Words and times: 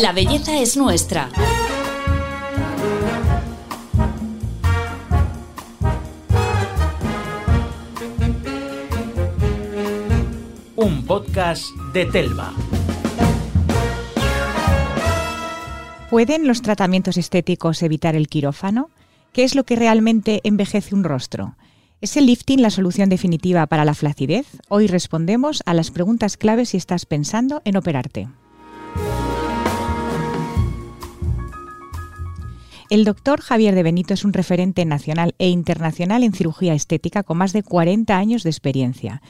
La 0.00 0.12
belleza 0.12 0.60
es 0.60 0.76
nuestra. 0.76 1.30
Un 10.76 11.06
podcast 11.06 11.64
de 11.94 12.04
Telva. 12.04 12.52
¿Pueden 16.10 16.46
los 16.46 16.60
tratamientos 16.60 17.16
estéticos 17.16 17.82
evitar 17.82 18.14
el 18.16 18.28
quirófano? 18.28 18.90
¿Qué 19.32 19.44
es 19.44 19.54
lo 19.54 19.64
que 19.64 19.76
realmente 19.76 20.42
envejece 20.44 20.94
un 20.94 21.04
rostro? 21.04 21.56
¿Es 22.02 22.18
el 22.18 22.26
lifting 22.26 22.60
la 22.60 22.68
solución 22.68 23.08
definitiva 23.08 23.66
para 23.66 23.86
la 23.86 23.94
flacidez? 23.94 24.46
Hoy 24.68 24.88
respondemos 24.88 25.62
a 25.64 25.72
las 25.72 25.90
preguntas 25.90 26.36
claves 26.36 26.70
si 26.70 26.76
estás 26.76 27.06
pensando 27.06 27.62
en 27.64 27.78
operarte. 27.78 28.28
El 32.88 33.04
doctor 33.04 33.40
Javier 33.40 33.74
de 33.74 33.82
Benito 33.82 34.14
es 34.14 34.24
un 34.24 34.32
referente 34.32 34.84
nacional 34.84 35.34
e 35.38 35.48
internacional 35.48 36.22
en 36.22 36.32
cirugía 36.32 36.72
estética 36.72 37.24
con 37.24 37.36
más 37.36 37.52
de 37.52 37.64
40 37.64 38.16
años 38.16 38.44
de 38.44 38.50
experiencia. 38.50 39.22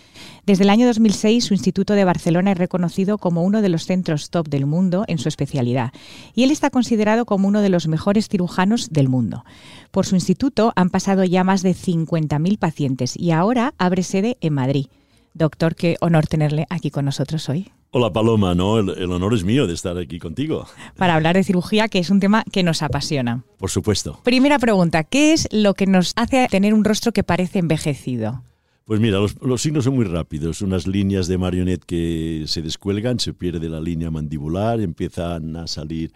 Desde 0.44 0.64
el 0.64 0.70
año 0.70 0.86
2006 0.86 1.42
su 1.42 1.54
Instituto 1.54 1.94
de 1.94 2.04
Barcelona 2.04 2.52
es 2.52 2.58
reconocido 2.58 3.16
como 3.16 3.44
uno 3.44 3.62
de 3.62 3.70
los 3.70 3.86
centros 3.86 4.28
top 4.28 4.48
del 4.48 4.66
mundo 4.66 5.04
en 5.08 5.16
su 5.16 5.30
especialidad 5.30 5.92
y 6.34 6.44
él 6.44 6.50
está 6.50 6.68
considerado 6.68 7.24
como 7.24 7.48
uno 7.48 7.62
de 7.62 7.70
los 7.70 7.88
mejores 7.88 8.28
cirujanos 8.28 8.90
del 8.90 9.08
mundo. 9.08 9.42
Por 9.90 10.04
su 10.04 10.16
instituto 10.16 10.74
han 10.76 10.90
pasado 10.90 11.24
ya 11.24 11.42
más 11.42 11.62
de 11.62 11.74
50.000 11.74 12.58
pacientes 12.58 13.16
y 13.16 13.30
ahora 13.30 13.72
abre 13.78 14.02
sede 14.02 14.36
en 14.42 14.52
Madrid. 14.52 14.86
Doctor, 15.32 15.76
qué 15.76 15.96
honor 16.00 16.26
tenerle 16.26 16.66
aquí 16.68 16.90
con 16.90 17.06
nosotros 17.06 17.48
hoy. 17.48 17.70
Hola 17.98 18.12
Paloma, 18.12 18.54
no, 18.54 18.78
el, 18.78 18.90
el, 18.90 19.10
honor 19.10 19.32
es 19.32 19.42
mío 19.42 19.66
de 19.66 19.72
estar 19.72 19.96
aquí 19.96 20.18
contigo. 20.18 20.66
Para 20.98 21.14
hablar 21.14 21.34
de 21.34 21.42
cirugía, 21.42 21.88
que 21.88 21.98
es 21.98 22.10
un 22.10 22.20
tema 22.20 22.44
que 22.52 22.62
nos 22.62 22.82
apasiona. 22.82 23.42
Por 23.56 23.70
supuesto. 23.70 24.20
Primera 24.22 24.58
pregunta, 24.58 25.02
¿qué 25.02 25.32
es 25.32 25.48
lo 25.50 25.72
que 25.72 25.86
nos 25.86 26.12
hace 26.14 26.46
tener 26.50 26.74
un 26.74 26.84
rostro 26.84 27.12
que 27.12 27.22
parece 27.22 27.58
envejecido? 27.58 28.42
Pues 28.84 29.00
mira, 29.00 29.16
los, 29.16 29.40
los, 29.40 29.62
signos 29.62 29.84
son 29.84 29.94
muy 29.94 30.04
rápidos, 30.04 30.60
unas 30.60 30.86
líneas 30.86 31.26
de 31.26 31.38
marionette 31.38 31.86
que 31.86 32.44
se 32.46 32.60
descuelgan, 32.60 33.18
se 33.18 33.32
pierde 33.32 33.66
la 33.70 33.80
línea 33.80 34.10
mandibular, 34.10 34.78
empiezan 34.82 35.56
a 35.56 35.66
salir 35.66 36.12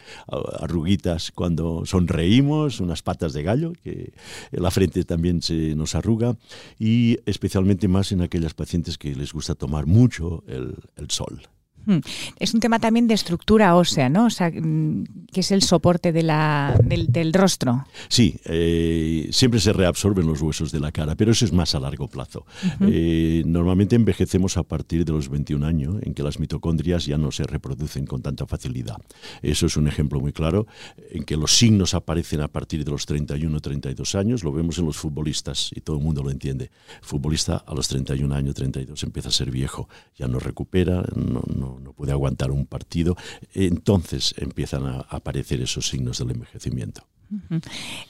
arruguitas 0.60 1.32
cuando 1.34 1.86
sonreímos, 1.86 2.80
unas 2.80 3.00
patas 3.00 3.32
de 3.32 3.42
gallo, 3.42 3.72
que 3.82 4.12
la 4.50 4.70
frente 4.70 5.04
también 5.04 5.40
se 5.40 5.74
nos 5.76 5.94
arruga, 5.94 6.36
y 6.78 7.16
especialmente 7.24 7.88
más 7.88 8.12
en 8.12 8.20
aquellas 8.20 8.52
pacientes 8.52 8.98
que 8.98 9.14
les 9.14 9.32
gusta 9.32 9.54
tomar 9.54 9.86
mucho 9.86 10.44
el, 10.46 10.74
el 10.98 11.10
sol. 11.10 11.40
Hmm. 11.86 11.98
Es 12.38 12.54
un 12.54 12.60
tema 12.60 12.78
también 12.78 13.06
de 13.06 13.14
estructura 13.14 13.74
ósea, 13.74 14.08
¿no? 14.08 14.26
O 14.26 14.30
sea, 14.30 14.50
mm, 14.50 15.04
que 15.32 15.40
es 15.40 15.50
el 15.50 15.62
soporte 15.62 16.12
de 16.12 16.22
la, 16.22 16.78
del, 16.82 17.06
del, 17.10 17.32
rostro. 17.32 17.86
Sí, 18.08 18.36
eh, 18.44 19.28
siempre 19.32 19.60
se 19.60 19.72
reabsorben 19.72 20.26
los 20.26 20.42
huesos 20.42 20.72
de 20.72 20.80
la 20.80 20.92
cara, 20.92 21.14
pero 21.14 21.32
eso 21.32 21.44
es 21.44 21.52
más 21.52 21.74
a 21.74 21.80
largo 21.80 22.08
plazo. 22.08 22.44
Uh 22.62 22.84
-huh. 22.84 22.90
eh, 22.92 23.42
normalmente 23.46 23.96
envejecemos 23.96 24.56
a 24.56 24.62
partir 24.62 25.04
de 25.04 25.12
los 25.12 25.28
21 25.28 25.66
años, 25.66 25.96
en 26.02 26.14
que 26.14 26.22
las 26.22 26.38
mitocondrias 26.38 27.06
ya 27.06 27.16
no 27.16 27.30
se 27.30 27.44
reproducen 27.44 28.06
con 28.06 28.22
tanta 28.22 28.46
facilidad. 28.46 28.98
Eso 29.42 29.66
es 29.66 29.76
un 29.76 29.88
ejemplo 29.88 30.20
muy 30.20 30.32
claro, 30.32 30.66
en 31.10 31.24
que 31.24 31.36
los 31.36 31.56
signos 31.56 31.94
aparecen 31.94 32.40
a 32.40 32.48
partir 32.48 32.84
de 32.84 32.90
los 32.90 33.06
31 33.06 33.56
o 33.56 33.60
32 33.60 34.14
años, 34.14 34.44
lo 34.44 34.52
vemos 34.52 34.78
en 34.78 34.86
los 34.86 34.96
futbolistas 34.96 35.70
y 35.74 35.80
todo 35.80 35.96
el 35.98 36.02
mundo 36.02 36.22
lo 36.22 36.30
entiende. 36.30 36.70
Futbolista 37.02 37.64
a 37.66 37.74
los 37.74 37.88
31 37.88 38.34
años, 38.34 38.54
32 38.54 39.02
empieza 39.02 39.28
a 39.28 39.32
ser 39.32 39.50
viejo, 39.50 39.88
ya 40.16 40.28
no 40.28 40.38
recupera, 40.38 41.02
no, 41.14 41.42
no 41.54 41.69
no 41.78 41.92
puede 41.92 42.12
aguantar 42.12 42.50
un 42.50 42.66
partido, 42.66 43.16
entonces 43.54 44.34
empiezan 44.38 44.86
a 44.86 45.00
aparecer 45.08 45.60
esos 45.60 45.88
signos 45.88 46.18
del 46.18 46.30
envejecimiento. 46.32 47.02
Uh 47.30 47.36
-huh. 47.48 47.62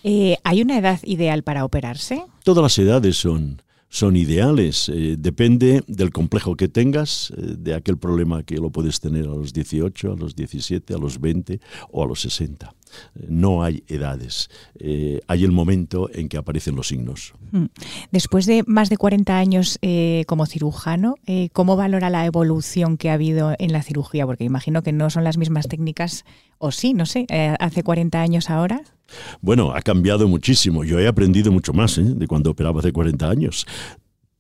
eh, 0.04 0.36
¿Hay 0.44 0.62
una 0.62 0.78
edad 0.78 0.98
ideal 1.04 1.42
para 1.42 1.64
operarse? 1.64 2.24
Todas 2.42 2.62
las 2.62 2.78
edades 2.78 3.16
son, 3.16 3.60
son 3.90 4.16
ideales. 4.16 4.88
Eh, 4.88 5.16
depende 5.18 5.82
del 5.86 6.10
complejo 6.10 6.56
que 6.56 6.68
tengas, 6.68 7.32
eh, 7.36 7.56
de 7.58 7.74
aquel 7.74 7.98
problema 7.98 8.42
que 8.44 8.56
lo 8.56 8.70
puedes 8.70 9.00
tener 9.00 9.26
a 9.26 9.34
los 9.34 9.52
18, 9.52 10.12
a 10.12 10.16
los 10.16 10.34
17, 10.34 10.94
a 10.94 10.98
los 10.98 11.20
20 11.20 11.60
o 11.90 12.02
a 12.02 12.06
los 12.06 12.20
60. 12.22 12.74
No 13.28 13.62
hay 13.62 13.84
edades, 13.88 14.48
eh, 14.78 15.20
hay 15.26 15.44
el 15.44 15.52
momento 15.52 16.10
en 16.12 16.28
que 16.28 16.36
aparecen 16.36 16.76
los 16.76 16.88
signos. 16.88 17.34
Hmm. 17.52 17.66
Después 18.10 18.46
de 18.46 18.62
más 18.66 18.88
de 18.88 18.96
40 18.96 19.38
años 19.38 19.78
eh, 19.82 20.24
como 20.26 20.46
cirujano, 20.46 21.16
eh, 21.26 21.48
¿cómo 21.52 21.76
valora 21.76 22.10
la 22.10 22.26
evolución 22.26 22.96
que 22.96 23.10
ha 23.10 23.14
habido 23.14 23.54
en 23.58 23.72
la 23.72 23.82
cirugía? 23.82 24.26
Porque 24.26 24.44
imagino 24.44 24.82
que 24.82 24.92
no 24.92 25.10
son 25.10 25.24
las 25.24 25.36
mismas 25.36 25.68
técnicas, 25.68 26.24
o 26.58 26.70
sí, 26.72 26.94
no 26.94 27.06
sé, 27.06 27.26
hace 27.58 27.82
40 27.82 28.20
años 28.20 28.50
ahora. 28.50 28.82
Bueno, 29.40 29.72
ha 29.74 29.80
cambiado 29.80 30.28
muchísimo. 30.28 30.84
Yo 30.84 30.98
he 31.00 31.08
aprendido 31.08 31.50
mucho 31.50 31.72
más 31.72 31.98
de 32.02 32.26
cuando 32.26 32.50
operaba 32.50 32.80
hace 32.80 32.92
40 32.92 33.28
años. 33.28 33.66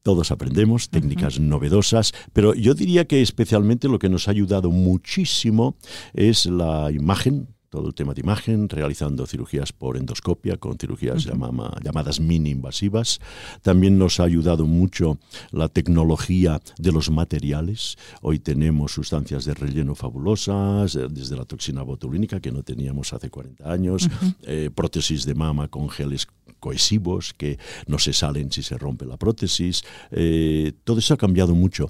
Todos 0.02 0.30
aprendemos 0.30 0.88
técnicas 0.88 1.36
uh 1.36 1.42
-huh. 1.42 1.48
novedosas, 1.48 2.12
pero 2.32 2.54
yo 2.54 2.72
diría 2.72 3.04
que 3.04 3.20
especialmente 3.20 3.86
lo 3.86 3.98
que 3.98 4.08
nos 4.08 4.28
ha 4.28 4.30
ayudado 4.30 4.70
muchísimo 4.70 5.76
es 6.14 6.46
la 6.46 6.90
imagen, 6.90 7.48
todo 7.70 7.86
el 7.86 7.94
tema 7.94 8.14
de 8.14 8.20
imagen, 8.20 8.68
realizando 8.68 9.26
cirugías 9.26 9.72
por 9.72 9.96
endoscopia, 9.96 10.56
con 10.56 10.76
cirugías 10.76 11.24
uh 11.24 11.30
-huh. 11.30 11.82
llamadas 11.82 12.20
mini 12.20 12.50
invasivas. 12.50 13.20
También 13.62 13.96
nos 13.96 14.18
ha 14.18 14.24
ayudado 14.24 14.66
mucho 14.66 15.18
la 15.52 15.68
tecnología 15.68 16.60
de 16.78 16.92
los 16.92 17.10
materiales. 17.10 17.96
Hoy 18.22 18.40
tenemos 18.40 18.92
sustancias 18.92 19.44
de 19.44 19.54
relleno 19.54 19.94
fabulosas, 19.94 20.98
desde 21.10 21.36
la 21.36 21.44
toxina 21.44 21.82
botulínica 21.82 22.40
que 22.40 22.50
no 22.50 22.62
teníamos 22.64 23.12
hace 23.12 23.30
40 23.30 23.72
años, 23.72 24.06
uh 24.06 24.08
-huh. 24.08 24.34
eh, 24.42 24.70
prótesis 24.74 25.24
de 25.24 25.34
mama 25.34 25.68
con 25.68 25.88
geles 25.88 26.26
cohesivos 26.58 27.32
que 27.34 27.58
no 27.86 27.98
se 27.98 28.12
salen 28.12 28.50
si 28.50 28.62
se 28.62 28.76
rompe 28.76 29.06
la 29.06 29.16
prótesis. 29.16 29.82
Eh, 30.10 30.72
todo 30.84 30.98
eso 30.98 31.14
ha 31.14 31.16
cambiado 31.16 31.54
mucho. 31.54 31.88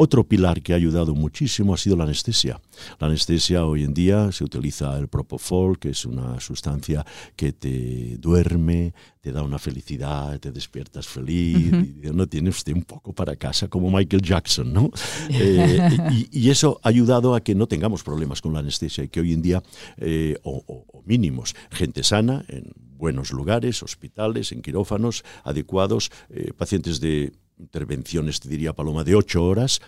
Otro 0.00 0.22
pilar 0.22 0.62
que 0.62 0.72
ha 0.72 0.76
ayudado 0.76 1.12
muchísimo 1.16 1.74
ha 1.74 1.76
sido 1.76 1.96
la 1.96 2.04
anestesia. 2.04 2.60
La 3.00 3.08
anestesia 3.08 3.64
hoy 3.64 3.82
en 3.82 3.94
día 3.94 4.30
se 4.30 4.44
utiliza 4.44 4.96
el 4.96 5.08
propofol, 5.08 5.76
que 5.76 5.90
es 5.90 6.04
una 6.04 6.38
sustancia 6.38 7.04
que 7.34 7.52
te 7.52 8.16
duerme, 8.18 8.94
te 9.20 9.32
da 9.32 9.42
una 9.42 9.58
felicidad, 9.58 10.38
te 10.38 10.52
despiertas 10.52 11.08
feliz, 11.08 11.72
uh 11.72 11.76
-huh. 11.76 12.10
y 12.10 12.14
no 12.14 12.28
tiene 12.28 12.50
usted 12.50 12.74
un 12.74 12.84
poco 12.84 13.12
para 13.12 13.34
casa 13.34 13.66
como 13.66 13.90
Michael 13.90 14.22
Jackson, 14.22 14.72
¿no? 14.72 14.88
eh, 15.30 15.80
y, 16.12 16.46
y, 16.46 16.50
eso 16.50 16.78
ha 16.84 16.90
ayudado 16.90 17.34
a 17.34 17.40
que 17.40 17.56
no 17.56 17.66
tengamos 17.66 18.04
problemas 18.04 18.40
con 18.40 18.52
la 18.52 18.60
anestesia 18.60 19.02
y 19.02 19.08
que 19.08 19.18
hoy 19.18 19.32
en 19.32 19.42
día, 19.42 19.64
eh, 19.96 20.36
o, 20.44 20.62
o, 20.64 20.84
o 20.96 21.02
mínimos, 21.06 21.56
gente 21.72 22.04
sana 22.04 22.44
en 22.46 22.72
buenos 22.98 23.32
lugares, 23.32 23.82
hospitales, 23.82 24.52
en 24.52 24.62
quirófanos 24.62 25.24
adecuados, 25.42 26.10
eh, 26.30 26.52
pacientes 26.56 27.00
de 27.00 27.32
intervenciones, 27.58 28.40
te 28.40 28.48
diría 28.48 28.72
Paloma, 28.72 29.04
de 29.04 29.14
ocho 29.14 29.44
horas, 29.44 29.80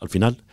al 0.00 0.08
final 0.08 0.44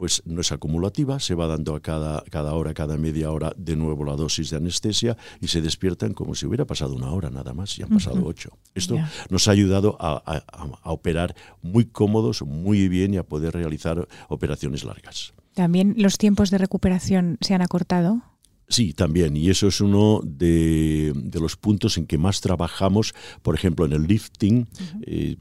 pues 0.00 0.22
no 0.24 0.40
es 0.40 0.50
acumulativa, 0.50 1.20
se 1.20 1.34
va 1.34 1.46
dando 1.46 1.74
a 1.74 1.80
cada, 1.80 2.24
cada 2.30 2.54
hora, 2.54 2.72
cada 2.72 2.96
media 2.96 3.30
hora 3.30 3.52
de 3.58 3.76
nuevo 3.76 4.02
la 4.02 4.16
dosis 4.16 4.48
de 4.48 4.56
anestesia 4.56 5.18
y 5.42 5.48
se 5.48 5.60
despiertan 5.60 6.14
como 6.14 6.34
si 6.34 6.46
hubiera 6.46 6.64
pasado 6.64 6.94
una 6.94 7.10
hora 7.10 7.28
nada 7.28 7.52
más 7.52 7.78
y 7.78 7.82
han 7.82 7.90
pasado 7.90 8.16
uh 8.16 8.22
-huh. 8.22 8.28
ocho. 8.28 8.58
Esto 8.74 8.94
yeah. 8.94 9.12
nos 9.28 9.46
ha 9.46 9.50
ayudado 9.50 9.98
a, 10.00 10.22
a, 10.24 10.42
a, 10.82 10.90
operar 10.90 11.36
muy 11.60 11.84
cómodos, 11.84 12.40
muy 12.40 12.88
bien 12.88 13.12
y 13.12 13.18
a 13.18 13.24
poder 13.24 13.52
realizar 13.52 14.08
operaciones 14.30 14.84
largas. 14.84 15.34
¿También 15.52 15.94
los 15.98 16.16
tiempos 16.16 16.50
de 16.50 16.56
recuperación 16.56 17.36
se 17.42 17.52
han 17.52 17.60
acortado? 17.60 18.22
Sí, 18.68 18.94
también. 18.94 19.36
Y 19.36 19.50
eso 19.50 19.68
es 19.68 19.82
uno 19.82 20.22
de, 20.24 21.12
de, 21.14 21.40
los 21.40 21.56
puntos 21.56 21.98
en 21.98 22.06
que 22.06 22.16
más 22.16 22.40
trabajamos, 22.40 23.12
por 23.42 23.54
ejemplo, 23.54 23.84
en 23.84 23.92
el 23.92 24.04
lifting. 24.06 24.60
Uh 24.60 24.64
-huh. 24.64 25.04
eh, 25.06 25.36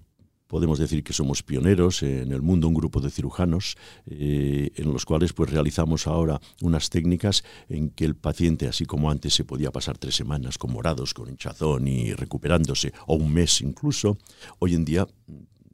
podemos 0.50 0.80
decir 0.80 1.04
que 1.04 1.14
somos 1.14 1.44
pioneros 1.44 2.02
en 2.02 2.32
el 2.32 2.42
mundo, 2.42 2.68
un 2.68 2.74
grupo 2.74 3.00
de 3.00 3.12
cirujanos, 3.12 3.78
eh, 4.08 4.72
en 4.76 4.92
los 4.92 5.06
cuales 5.06 5.32
pues 5.32 5.52
realizamos 5.52 6.08
ahora 6.08 6.42
unas 6.62 6.90
técnicas 6.90 7.44
en 7.70 7.92
que 7.92 8.04
el 8.04 8.16
paciente, 8.16 8.68
así 8.68 8.86
como 8.86 9.12
antes 9.12 9.36
se 9.36 9.46
podía 9.46 9.72
pasar 9.72 10.00
tres 10.00 10.16
semanas 10.16 10.58
con 10.58 10.74
morados, 10.74 11.14
con 11.14 11.30
hinchazón 11.30 11.88
y 11.88 12.14
recuperándose, 12.14 12.94
o 13.06 13.14
un 13.16 13.32
mes 13.32 13.62
incluso, 13.62 14.18
hoy 14.58 14.74
en 14.74 14.86
día, 14.86 15.08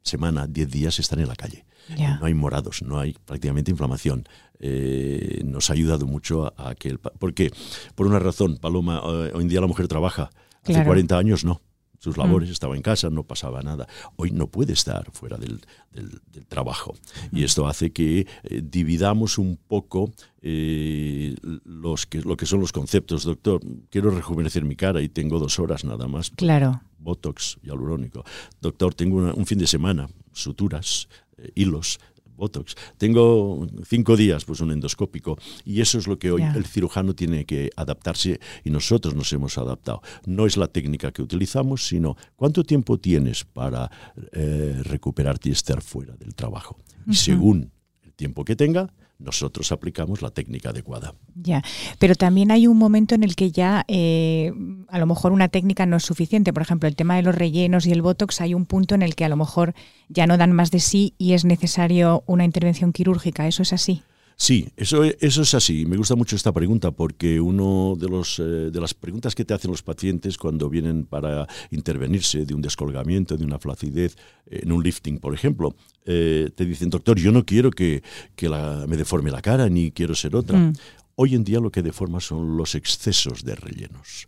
semana, 0.02 0.46
diez 0.46 0.70
días 0.70 0.98
están 0.98 1.20
en 1.20 1.28
la 1.28 1.36
calle. 1.36 1.64
Yeah. 1.96 2.18
No 2.18 2.26
hay 2.26 2.34
morados, 2.34 2.82
no 2.82 3.00
hay 3.00 3.14
prácticamente 3.24 3.70
inflamación. 3.70 4.28
Eh, 4.58 5.40
nos 5.44 5.70
ha 5.70 5.72
ayudado 5.72 6.06
mucho 6.06 6.46
a, 6.46 6.70
a 6.70 6.74
que... 6.74 6.90
El, 6.90 6.98
¿Por 6.98 7.32
qué? 7.32 7.50
Por 7.94 8.06
una 8.06 8.18
razón, 8.18 8.58
Paloma, 8.58 9.00
eh, 9.02 9.32
hoy 9.34 9.42
en 9.42 9.48
día 9.48 9.62
la 9.62 9.68
mujer 9.68 9.88
trabaja. 9.88 10.30
Hace 10.64 10.84
40 10.84 11.16
años 11.16 11.44
no 11.44 11.62
sus 11.98 12.16
labores, 12.16 12.48
mm. 12.48 12.52
estaba 12.52 12.76
en 12.76 12.82
casa, 12.82 13.10
no 13.10 13.24
pasaba 13.24 13.62
nada. 13.62 13.86
Hoy 14.16 14.30
no 14.30 14.48
puede 14.48 14.72
estar 14.72 15.10
fuera 15.12 15.36
del, 15.36 15.60
del, 15.92 16.20
del 16.32 16.46
trabajo. 16.46 16.94
Mm. 17.30 17.36
Y 17.36 17.44
esto 17.44 17.66
hace 17.66 17.92
que 17.92 18.26
eh, 18.44 18.62
dividamos 18.62 19.38
un 19.38 19.56
poco 19.56 20.12
eh, 20.42 21.34
los 21.64 22.06
que, 22.06 22.20
lo 22.22 22.36
que 22.36 22.46
son 22.46 22.60
los 22.60 22.72
conceptos. 22.72 23.24
Doctor, 23.24 23.60
quiero 23.90 24.10
rejuvenecer 24.10 24.64
mi 24.64 24.76
cara 24.76 25.02
y 25.02 25.08
tengo 25.08 25.38
dos 25.38 25.58
horas 25.58 25.84
nada 25.84 26.06
más. 26.06 26.30
Claro. 26.30 26.82
Botox 26.98 27.58
y 27.62 27.70
alurónico. 27.70 28.24
Doctor, 28.60 28.94
tengo 28.94 29.16
una, 29.16 29.34
un 29.34 29.46
fin 29.46 29.58
de 29.58 29.66
semana, 29.66 30.08
suturas, 30.32 31.08
eh, 31.38 31.50
hilos, 31.54 31.98
Botox. 32.36 32.74
Tengo 32.98 33.66
cinco 33.86 34.16
días, 34.16 34.44
pues 34.44 34.60
un 34.60 34.70
endoscópico. 34.70 35.38
Y 35.64 35.80
eso 35.80 35.98
es 35.98 36.06
lo 36.06 36.18
que 36.18 36.30
hoy 36.30 36.42
el 36.42 36.64
cirujano 36.66 37.14
tiene 37.14 37.44
que 37.44 37.70
adaptarse 37.76 38.40
y 38.64 38.70
nosotros 38.70 39.14
nos 39.14 39.32
hemos 39.32 39.58
adaptado. 39.58 40.02
No 40.26 40.46
es 40.46 40.56
la 40.56 40.68
técnica 40.68 41.12
que 41.12 41.22
utilizamos, 41.22 41.86
sino 41.86 42.16
cuánto 42.36 42.64
tiempo 42.64 42.98
tienes 42.98 43.44
para 43.44 43.90
eh, 44.32 44.80
recuperarte 44.84 45.48
y 45.48 45.52
estar 45.52 45.82
fuera 45.82 46.14
del 46.16 46.34
trabajo. 46.34 46.78
Y 47.06 47.14
según 47.14 47.70
el 48.02 48.12
tiempo 48.14 48.44
que 48.44 48.56
tenga, 48.56 48.92
nosotros 49.18 49.72
aplicamos 49.72 50.22
la 50.22 50.30
técnica 50.30 50.70
adecuada. 50.70 51.14
Ya, 51.34 51.62
pero 51.98 52.14
también 52.14 52.50
hay 52.50 52.66
un 52.66 52.76
momento 52.76 53.14
en 53.14 53.24
el 53.24 53.34
que 53.34 53.50
ya 53.50 53.84
eh, 53.88 54.52
a 54.88 54.98
lo 54.98 55.06
mejor 55.06 55.32
una 55.32 55.48
técnica 55.48 55.86
no 55.86 55.96
es 55.96 56.04
suficiente. 56.04 56.52
Por 56.52 56.62
ejemplo, 56.62 56.88
el 56.88 56.96
tema 56.96 57.16
de 57.16 57.22
los 57.22 57.34
rellenos 57.34 57.86
y 57.86 57.92
el 57.92 58.02
botox, 58.02 58.40
hay 58.40 58.54
un 58.54 58.66
punto 58.66 58.94
en 58.94 59.02
el 59.02 59.14
que 59.14 59.24
a 59.24 59.28
lo 59.28 59.36
mejor 59.36 59.74
ya 60.08 60.26
no 60.26 60.36
dan 60.36 60.52
más 60.52 60.70
de 60.70 60.80
sí 60.80 61.14
y 61.18 61.32
es 61.32 61.44
necesario 61.44 62.24
una 62.26 62.44
intervención 62.44 62.92
quirúrgica. 62.92 63.46
¿Eso 63.46 63.62
es 63.62 63.72
así? 63.72 64.02
Sí, 64.38 64.68
eso, 64.76 65.02
eso 65.02 65.42
es 65.42 65.54
así. 65.54 65.86
Me 65.86 65.96
gusta 65.96 66.14
mucho 66.14 66.36
esta 66.36 66.52
pregunta 66.52 66.90
porque 66.90 67.40
uno 67.40 67.94
de 67.98 68.06
los 68.08 68.38
eh, 68.38 68.42
de 68.70 68.80
las 68.82 68.92
preguntas 68.92 69.34
que 69.34 69.46
te 69.46 69.54
hacen 69.54 69.70
los 69.70 69.82
pacientes 69.82 70.36
cuando 70.36 70.68
vienen 70.68 71.06
para 71.06 71.46
intervenirse 71.70 72.44
de 72.44 72.52
un 72.54 72.60
descolgamiento, 72.60 73.38
de 73.38 73.44
una 73.46 73.58
flacidez, 73.58 74.16
eh, 74.46 74.60
en 74.62 74.72
un 74.72 74.82
lifting, 74.82 75.18
por 75.20 75.32
ejemplo, 75.32 75.74
eh, 76.04 76.50
te 76.54 76.66
dicen, 76.66 76.90
doctor, 76.90 77.18
yo 77.18 77.32
no 77.32 77.46
quiero 77.46 77.70
que, 77.70 78.02
que 78.34 78.48
la- 78.50 78.84
me 78.86 78.98
deforme 78.98 79.30
la 79.30 79.40
cara 79.40 79.70
ni 79.70 79.90
quiero 79.90 80.14
ser 80.14 80.36
otra. 80.36 80.58
Mm. 80.58 80.72
Hoy 81.18 81.34
en 81.34 81.42
día 81.44 81.58
lo 81.60 81.70
que 81.72 81.82
deforma 81.82 82.20
son 82.20 82.58
los 82.58 82.74
excesos 82.74 83.42
de 83.42 83.54
rellenos. 83.54 84.26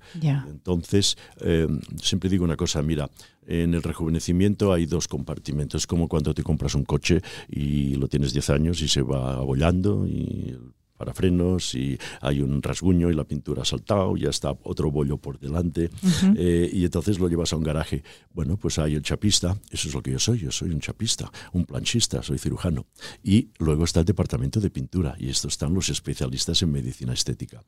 Entonces, 0.48 1.18
eh, 1.42 1.68
siempre 2.02 2.30
digo 2.30 2.44
una 2.44 2.56
cosa, 2.56 2.80
mira, 2.80 3.10
en 3.48 3.74
el 3.74 3.82
rejuvenecimiento 3.82 4.72
hay 4.72 4.86
dos 4.86 5.08
compartimentos, 5.08 5.86
como 5.86 6.06
cuando 6.06 6.34
te 6.34 6.42
compras 6.42 6.74
un 6.74 6.84
coche 6.84 7.22
y 7.48 7.94
lo 7.94 8.06
tienes 8.06 8.32
10 8.32 8.50
años 8.50 8.82
y 8.82 8.88
se 8.88 9.02
va 9.02 9.34
abollando 9.34 10.06
y 10.06 10.54
para 10.98 11.14
frenos 11.14 11.74
y 11.74 11.96
hay 12.20 12.42
un 12.42 12.60
rasguño 12.60 13.08
y 13.10 13.14
la 13.14 13.24
pintura 13.24 13.62
ha 13.62 13.64
saltado, 13.64 14.16
ya 14.16 14.28
está 14.30 14.50
otro 14.64 14.90
bollo 14.90 15.16
por 15.16 15.38
delante 15.38 15.90
eh, 16.36 16.68
y 16.72 16.84
entonces 16.84 17.18
lo 17.18 17.28
llevas 17.28 17.52
a 17.52 17.56
un 17.56 17.62
garaje. 17.62 18.02
Bueno, 18.34 18.56
pues 18.56 18.78
hay 18.78 18.96
el 18.96 19.02
chapista, 19.02 19.56
eso 19.70 19.88
es 19.88 19.94
lo 19.94 20.02
que 20.02 20.10
yo 20.10 20.18
soy, 20.18 20.40
yo 20.40 20.50
soy 20.50 20.70
un 20.70 20.80
chapista, 20.80 21.30
un 21.52 21.64
planchista, 21.64 22.22
soy 22.22 22.38
cirujano. 22.38 22.86
Y 23.22 23.50
luego 23.58 23.84
está 23.84 24.00
el 24.00 24.06
departamento 24.06 24.60
de 24.60 24.70
pintura 24.70 25.14
y 25.18 25.28
estos 25.28 25.52
están 25.52 25.72
los 25.72 25.88
especialistas 25.88 26.60
en 26.62 26.72
medicina 26.72 27.12
estética 27.12 27.62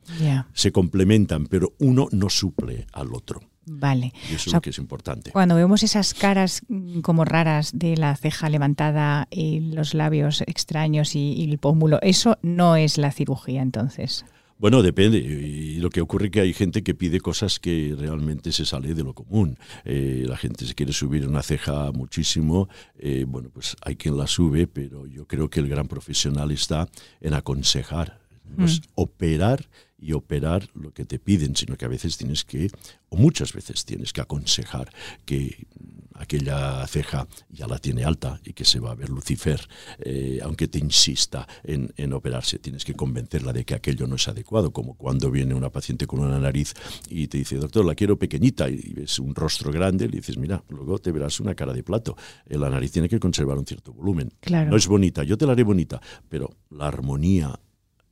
se 0.52 0.72
complementan, 0.72 1.46
pero 1.46 1.74
uno 1.78 2.08
no 2.10 2.28
suple 2.28 2.86
al 2.92 3.14
otro. 3.14 3.40
Vale. 3.72 4.12
Y 4.30 4.34
eso 4.34 4.50
O 4.50 4.52
sea, 4.52 4.60
que 4.60 4.70
es 4.70 4.78
importante. 4.78 5.30
Cuando 5.30 5.54
vemos 5.54 5.82
esas 5.82 6.12
caras 6.12 6.62
mm, 6.68 7.00
como 7.00 7.24
raras 7.24 7.70
de 7.72 7.96
la 7.96 8.16
ceja 8.16 8.48
levantada 8.48 9.28
y 9.30 9.60
los 9.60 9.94
labios 9.94 10.42
extraños 10.42 11.14
y, 11.14 11.32
y 11.34 11.50
el 11.50 11.58
pómulo, 11.58 12.00
eso 12.02 12.38
no 12.42 12.76
es 12.76 12.98
la 12.98 13.12
cirugía 13.12 13.62
entonces. 13.62 14.24
Bueno, 14.60 14.82
depende. 14.82 15.16
Y 15.16 15.76
lo 15.76 15.88
que 15.88 16.02
ocurre 16.02 16.26
es 16.26 16.32
que 16.32 16.40
hay 16.40 16.52
gente 16.52 16.82
que 16.82 16.94
pide 16.94 17.20
cosas 17.20 17.58
que 17.58 17.94
realmente 17.98 18.52
se 18.52 18.66
sale 18.66 18.92
de 18.92 19.02
lo 19.02 19.14
común. 19.14 19.56
Eh, 19.86 20.26
la 20.28 20.36
gente 20.36 20.66
se 20.66 20.74
quiere 20.74 20.92
subir 20.92 21.26
una 21.26 21.42
ceja 21.42 21.90
muchísimo. 21.92 22.68
eh, 22.98 23.24
bueno, 23.26 23.48
pues 23.48 23.74
hay 23.80 23.96
quien 23.96 24.18
la 24.18 24.26
sube, 24.26 24.66
pero 24.66 25.06
yo 25.06 25.26
creo 25.26 25.48
que 25.48 25.60
el 25.60 25.68
gran 25.68 25.88
profesional 25.88 26.50
está 26.50 26.88
en 27.22 27.32
aconsejar. 27.32 28.20
No 28.54 28.66
es 28.66 28.82
operar 28.96 29.66
y 30.00 30.12
operar 30.12 30.68
lo 30.74 30.92
que 30.92 31.04
te 31.04 31.18
piden, 31.18 31.54
sino 31.54 31.76
que 31.76 31.84
a 31.84 31.88
veces 31.88 32.16
tienes 32.16 32.44
que, 32.44 32.70
o 33.10 33.16
muchas 33.16 33.52
veces 33.52 33.84
tienes 33.84 34.12
que 34.12 34.20
aconsejar 34.20 34.90
que 35.24 35.66
aquella 36.14 36.86
ceja 36.86 37.26
ya 37.48 37.66
la 37.66 37.78
tiene 37.78 38.04
alta 38.04 38.40
y 38.44 38.52
que 38.52 38.64
se 38.64 38.78
va 38.78 38.90
a 38.90 38.94
ver 38.94 39.08
Lucifer, 39.08 39.60
eh, 40.00 40.38
aunque 40.42 40.68
te 40.68 40.78
insista 40.78 41.48
en, 41.64 41.92
en 41.96 42.12
operarse, 42.12 42.58
tienes 42.58 42.84
que 42.84 42.94
convencerla 42.94 43.54
de 43.54 43.64
que 43.64 43.74
aquello 43.74 44.06
no 44.06 44.16
es 44.16 44.28
adecuado, 44.28 44.70
como 44.70 44.94
cuando 44.94 45.30
viene 45.30 45.54
una 45.54 45.70
paciente 45.70 46.06
con 46.06 46.20
una 46.20 46.38
nariz 46.38 46.74
y 47.08 47.28
te 47.28 47.38
dice, 47.38 47.56
doctor, 47.56 47.86
la 47.86 47.94
quiero 47.94 48.18
pequeñita, 48.18 48.68
y 48.68 48.92
ves 48.92 49.18
un 49.18 49.34
rostro 49.34 49.72
grande, 49.72 50.08
le 50.08 50.18
dices, 50.18 50.36
mira, 50.36 50.62
luego 50.68 50.98
te 50.98 51.10
verás 51.10 51.40
una 51.40 51.54
cara 51.54 51.72
de 51.72 51.82
plato, 51.82 52.16
Eh, 52.46 52.58
la 52.58 52.68
nariz 52.68 52.92
tiene 52.92 53.08
que 53.08 53.18
conservar 53.18 53.56
un 53.58 53.64
cierto 53.64 53.92
volumen. 53.92 54.30
Claro. 54.40 54.70
No 54.70 54.76
es 54.76 54.86
bonita, 54.86 55.22
yo 55.24 55.36
te 55.36 55.46
la 55.46 55.52
haré 55.52 55.62
bonita, 55.62 56.00
pero 56.28 56.50
la 56.70 56.88
armonía, 56.88 57.58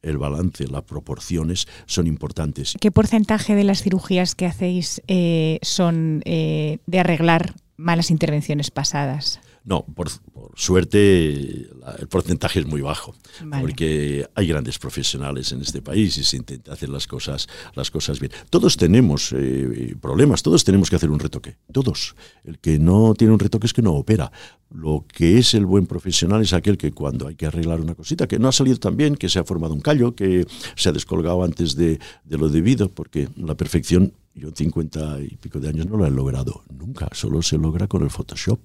el 0.09 0.19
balance, 0.19 0.67
las 0.69 0.83
proporciones 0.83 1.67
son 1.87 2.07
importantes. 2.07 2.75
¿Qué 2.81 2.91
porcentaje 2.91 3.55
de 3.55 3.65
las 3.65 3.83
cirugías 3.83 4.35
que 4.35 4.47
hacéis 4.47 5.03
eh, 5.09 5.59
son 5.63 6.23
eh, 6.25 6.79
de 6.87 7.01
arreglar 7.01 7.55
malas 7.77 8.11
intervenciones 8.11 8.71
pasadas? 8.71 9.41
No, 9.65 9.85
por, 9.85 10.09
por 10.33 10.53
suerte 10.59 11.69
la- 11.81 11.93
el 11.99 12.09
porcentaje 12.09 12.61
es 12.61 12.67
muy 12.67 12.81
bajo, 12.81 13.15
Vale. 13.45 13.61
porque 13.63 14.27
hay 14.35 14.47
grandes 14.47 14.79
profesionales 14.79 15.53
en 15.53 15.61
este 15.61 15.83
país 15.83 16.17
y 16.19 16.25
se 16.25 16.37
intenta 16.37 16.73
hacer 16.73 16.89
las 16.89 17.07
cosas, 17.07 17.49
las 17.75 17.91
cosas 17.91 18.21
bien. 18.21 18.33
Todos 18.51 18.77
tenemos 18.77 19.33
eh, 19.37 19.95
problemas, 20.01 20.43
todos 20.43 20.65
tenemos 20.65 20.91
que 20.91 20.97
hacer 20.97 21.11
un 21.11 21.19
retoque, 21.19 21.57
todos. 21.73 22.15
El 22.45 22.59
que 22.59 22.79
no 22.79 23.15
tiene 23.15 23.33
un 23.35 23.39
retoque 23.39 23.67
es 23.67 23.73
que 23.73 23.83
no 23.83 23.95
opera. 23.95 24.31
Lo 24.71 25.05
que 25.07 25.39
es 25.39 25.55
el 25.55 25.65
buen 25.67 25.87
profesional 25.87 26.43
es 26.43 26.53
aquel 26.53 26.77
que 26.77 26.93
cuando 26.93 27.27
hay 27.27 27.35
que 27.37 27.47
arreglar 27.47 27.81
una 27.81 27.95
cosita 27.95 28.27
que 28.29 28.39
no 28.39 28.49
ha 28.49 28.53
salido 28.53 28.79
tan 28.79 28.97
bien, 28.97 29.17
que 29.17 29.29
se 29.29 29.39
ha 29.39 29.45
formado 29.45 29.73
un 29.75 29.81
callo, 29.81 30.15
que 30.15 30.47
se 30.77 30.89
ha 30.89 30.93
descolgado 30.93 31.43
antes 31.43 31.75
de, 31.75 31.99
de 32.25 32.39
lo 32.39 32.49
debido, 32.49 32.89
porque 32.91 33.29
la 33.37 33.55
perfección 33.57 34.13
yo 34.39 34.49
en 34.49 34.57
50 34.57 35.21
y 35.23 35.37
pico 35.37 35.61
de 35.61 35.69
años 35.69 35.87
no 35.87 35.97
lo 35.97 36.07
he 36.07 36.11
logrado 36.11 36.63
nunca, 36.71 37.09
solo 37.13 37.43
se 37.43 37.59
logra 37.59 37.87
con 37.87 38.03
el 38.03 38.11
Photoshop. 38.11 38.59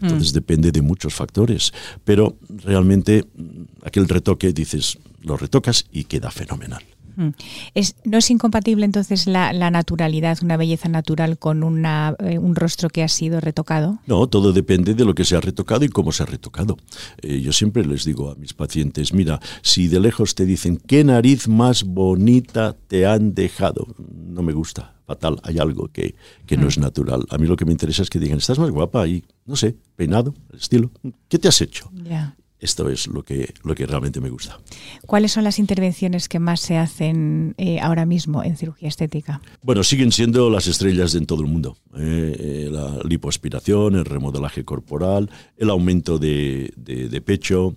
Entonces 0.00 0.32
depende 0.32 0.72
de 0.72 0.82
muchos 0.82 1.14
factores, 1.14 1.72
pero 2.04 2.36
realmente 2.48 3.24
mm, 3.34 3.84
aquel 3.84 4.08
retoque 4.08 4.52
dices, 4.52 4.98
lo 5.22 5.36
retocas 5.36 5.86
y 5.90 6.04
queda 6.04 6.30
fenomenal. 6.30 6.82
Mm. 7.16 7.28
Es, 7.74 7.96
¿No 8.04 8.18
es 8.18 8.30
incompatible 8.30 8.84
entonces 8.84 9.26
la, 9.26 9.52
la 9.52 9.70
naturalidad, 9.70 10.38
una 10.42 10.56
belleza 10.56 10.88
natural 10.88 11.38
con 11.38 11.62
una, 11.62 12.14
eh, 12.20 12.38
un 12.38 12.54
rostro 12.54 12.88
que 12.90 13.02
ha 13.02 13.08
sido 13.08 13.40
retocado? 13.40 13.98
No, 14.06 14.26
todo 14.26 14.52
depende 14.52 14.94
de 14.94 15.04
lo 15.04 15.14
que 15.14 15.24
se 15.24 15.36
ha 15.36 15.40
retocado 15.40 15.84
y 15.84 15.88
cómo 15.88 16.12
se 16.12 16.22
ha 16.22 16.26
retocado. 16.26 16.76
Eh, 17.22 17.40
yo 17.40 17.52
siempre 17.52 17.84
les 17.84 18.04
digo 18.04 18.30
a 18.30 18.34
mis 18.34 18.54
pacientes, 18.54 19.12
mira, 19.12 19.40
si 19.62 19.88
de 19.88 20.00
lejos 20.00 20.34
te 20.34 20.44
dicen, 20.44 20.78
¿qué 20.86 21.04
nariz 21.04 21.48
más 21.48 21.84
bonita 21.84 22.76
te 22.86 23.06
han 23.06 23.34
dejado? 23.34 23.86
No 23.98 24.42
me 24.42 24.52
gusta, 24.52 24.94
fatal, 25.06 25.40
hay 25.42 25.58
algo 25.58 25.88
que, 25.88 26.14
que 26.46 26.56
no 26.56 26.68
es 26.68 26.78
natural. 26.78 27.24
A 27.30 27.38
mí 27.38 27.46
lo 27.46 27.56
que 27.56 27.64
me 27.64 27.72
interesa 27.72 28.02
es 28.02 28.10
que 28.10 28.18
digan, 28.18 28.38
estás 28.38 28.58
más 28.58 28.70
guapa 28.70 29.06
y, 29.06 29.24
no 29.46 29.56
sé, 29.56 29.76
peinado, 29.96 30.34
estilo, 30.52 30.90
¿qué 31.28 31.38
te 31.38 31.48
has 31.48 31.60
hecho? 31.60 31.90
Esto 32.58 32.88
es 32.88 33.06
lo 33.06 33.22
que, 33.22 33.52
lo 33.64 33.74
que 33.74 33.84
realmente 33.86 34.20
me 34.20 34.30
gusta. 34.30 34.58
¿Cuáles 35.04 35.32
son 35.32 35.44
las 35.44 35.58
intervenciones 35.58 36.28
que 36.28 36.38
más 36.38 36.60
se 36.60 36.78
hacen 36.78 37.54
eh, 37.58 37.80
ahora 37.80 38.06
mismo 38.06 38.42
en 38.42 38.56
cirugía 38.56 38.88
estética? 38.88 39.42
Bueno, 39.62 39.82
siguen 39.84 40.10
siendo 40.10 40.48
las 40.48 40.66
estrellas 40.66 41.14
en 41.14 41.26
todo 41.26 41.42
el 41.42 41.48
mundo. 41.48 41.76
Eh, 41.98 42.36
eh, 42.38 42.68
la 42.72 42.98
lipoaspiración, 43.04 43.96
el 43.96 44.04
remodelaje 44.06 44.64
corporal, 44.64 45.30
el 45.58 45.68
aumento 45.70 46.18
de, 46.18 46.72
de- 46.76 47.08
de 47.08 47.20
pecho, 47.20 47.76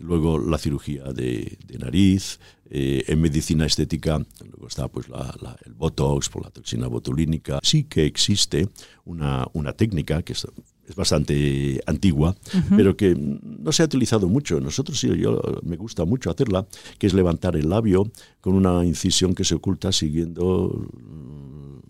luego 0.00 0.38
la 0.38 0.58
cirugía 0.58 1.04
de, 1.04 1.56
de 1.66 1.78
nariz. 1.78 2.38
en 2.72 3.20
medicina 3.20 3.66
estética, 3.66 4.18
luego 4.48 4.68
está 4.68 4.86
pues 4.86 5.08
la- 5.08 5.34
la- 5.42 5.56
el 5.66 5.72
botox, 5.74 6.28
por 6.28 6.44
la 6.44 6.50
toxina 6.50 6.86
botulínica. 6.86 7.58
Sí 7.64 7.82
que 7.84 8.04
existe 8.06 8.68
una, 9.04 9.44
una 9.54 9.72
técnica 9.72 10.22
que 10.22 10.34
es, 10.34 10.46
es 10.90 10.96
bastante 10.96 11.80
antigua, 11.86 12.36
pero 12.76 12.96
que 12.96 13.14
no 13.16 13.70
se 13.72 13.82
ha 13.82 13.86
utilizado 13.86 14.28
mucho. 14.28 14.60
Nosotros 14.60 14.98
sí, 14.98 15.08
yo 15.16 15.40
me 15.62 15.76
gusta 15.76 16.04
mucho 16.04 16.30
hacerla, 16.30 16.66
que 16.98 17.06
es 17.06 17.14
levantar 17.14 17.56
el 17.56 17.68
labio 17.70 18.10
con 18.40 18.54
una 18.54 18.84
incisión 18.84 19.34
que 19.34 19.44
se 19.44 19.54
oculta 19.54 19.92
siguiendo 19.92 20.88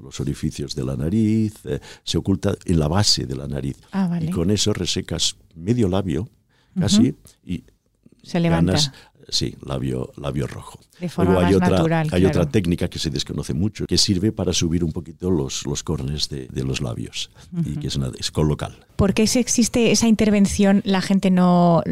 los 0.03 0.21
orificios 0.21 0.75
de 0.75 0.85
la 0.85 0.97
nariz, 0.97 1.55
eh, 1.65 1.81
se 2.05 2.19
oculta 2.19 2.55
en 2.65 2.79
la 2.79 2.89
base 2.89 3.27
de 3.27 3.37
la 3.37 3.47
nariz. 3.47 3.77
Ah, 3.93 4.07
vale. 4.07 4.27
Y 4.27 4.31
con 4.31 4.51
eso 4.51 4.73
resecas 4.73 5.37
medio 5.55 5.89
labio, 5.89 6.29
casi, 6.79 7.15
y 7.45 7.65
Se 8.23 8.39
levanta. 8.41 8.73
ganas, 8.73 8.93
sí, 9.31 9.57
labio, 9.65 10.13
labio 10.17 10.47
rojo. 10.47 10.81
De 11.01 11.09
forma 11.09 11.33
Luego 11.33 11.47
hay 11.47 11.55
más 11.55 11.63
otra, 11.63 11.77
natural, 11.77 12.09
hay 12.13 12.21
claro. 12.21 12.41
otra 12.41 12.51
técnica 12.51 12.89
que 12.89 12.99
se 12.99 13.11
desconoce 13.11 13.55
mucho, 13.55 13.87
que 13.87 13.97
sirve 13.97 14.33
para 14.33 14.53
subir 14.53 14.85
un 14.85 14.93
poquito 14.93 15.31
los, 15.31 15.67
los 15.67 15.83
cornes 15.83 16.29
de, 16.29 16.47
de 16.49 16.65
los 16.65 16.81
labios, 16.81 17.31
y 17.65 17.77
que 17.77 17.87
es, 17.87 17.97
una, 17.97 18.11
es 18.19 18.31
colocal. 18.31 18.87
¿Por 18.97 19.15
qué 19.15 19.27
si 19.27 19.39
existe 19.39 19.93
esa 19.93 20.09
intervención 20.09 20.83
la 20.85 21.01
gente 21.01 21.31
no... 21.31 21.83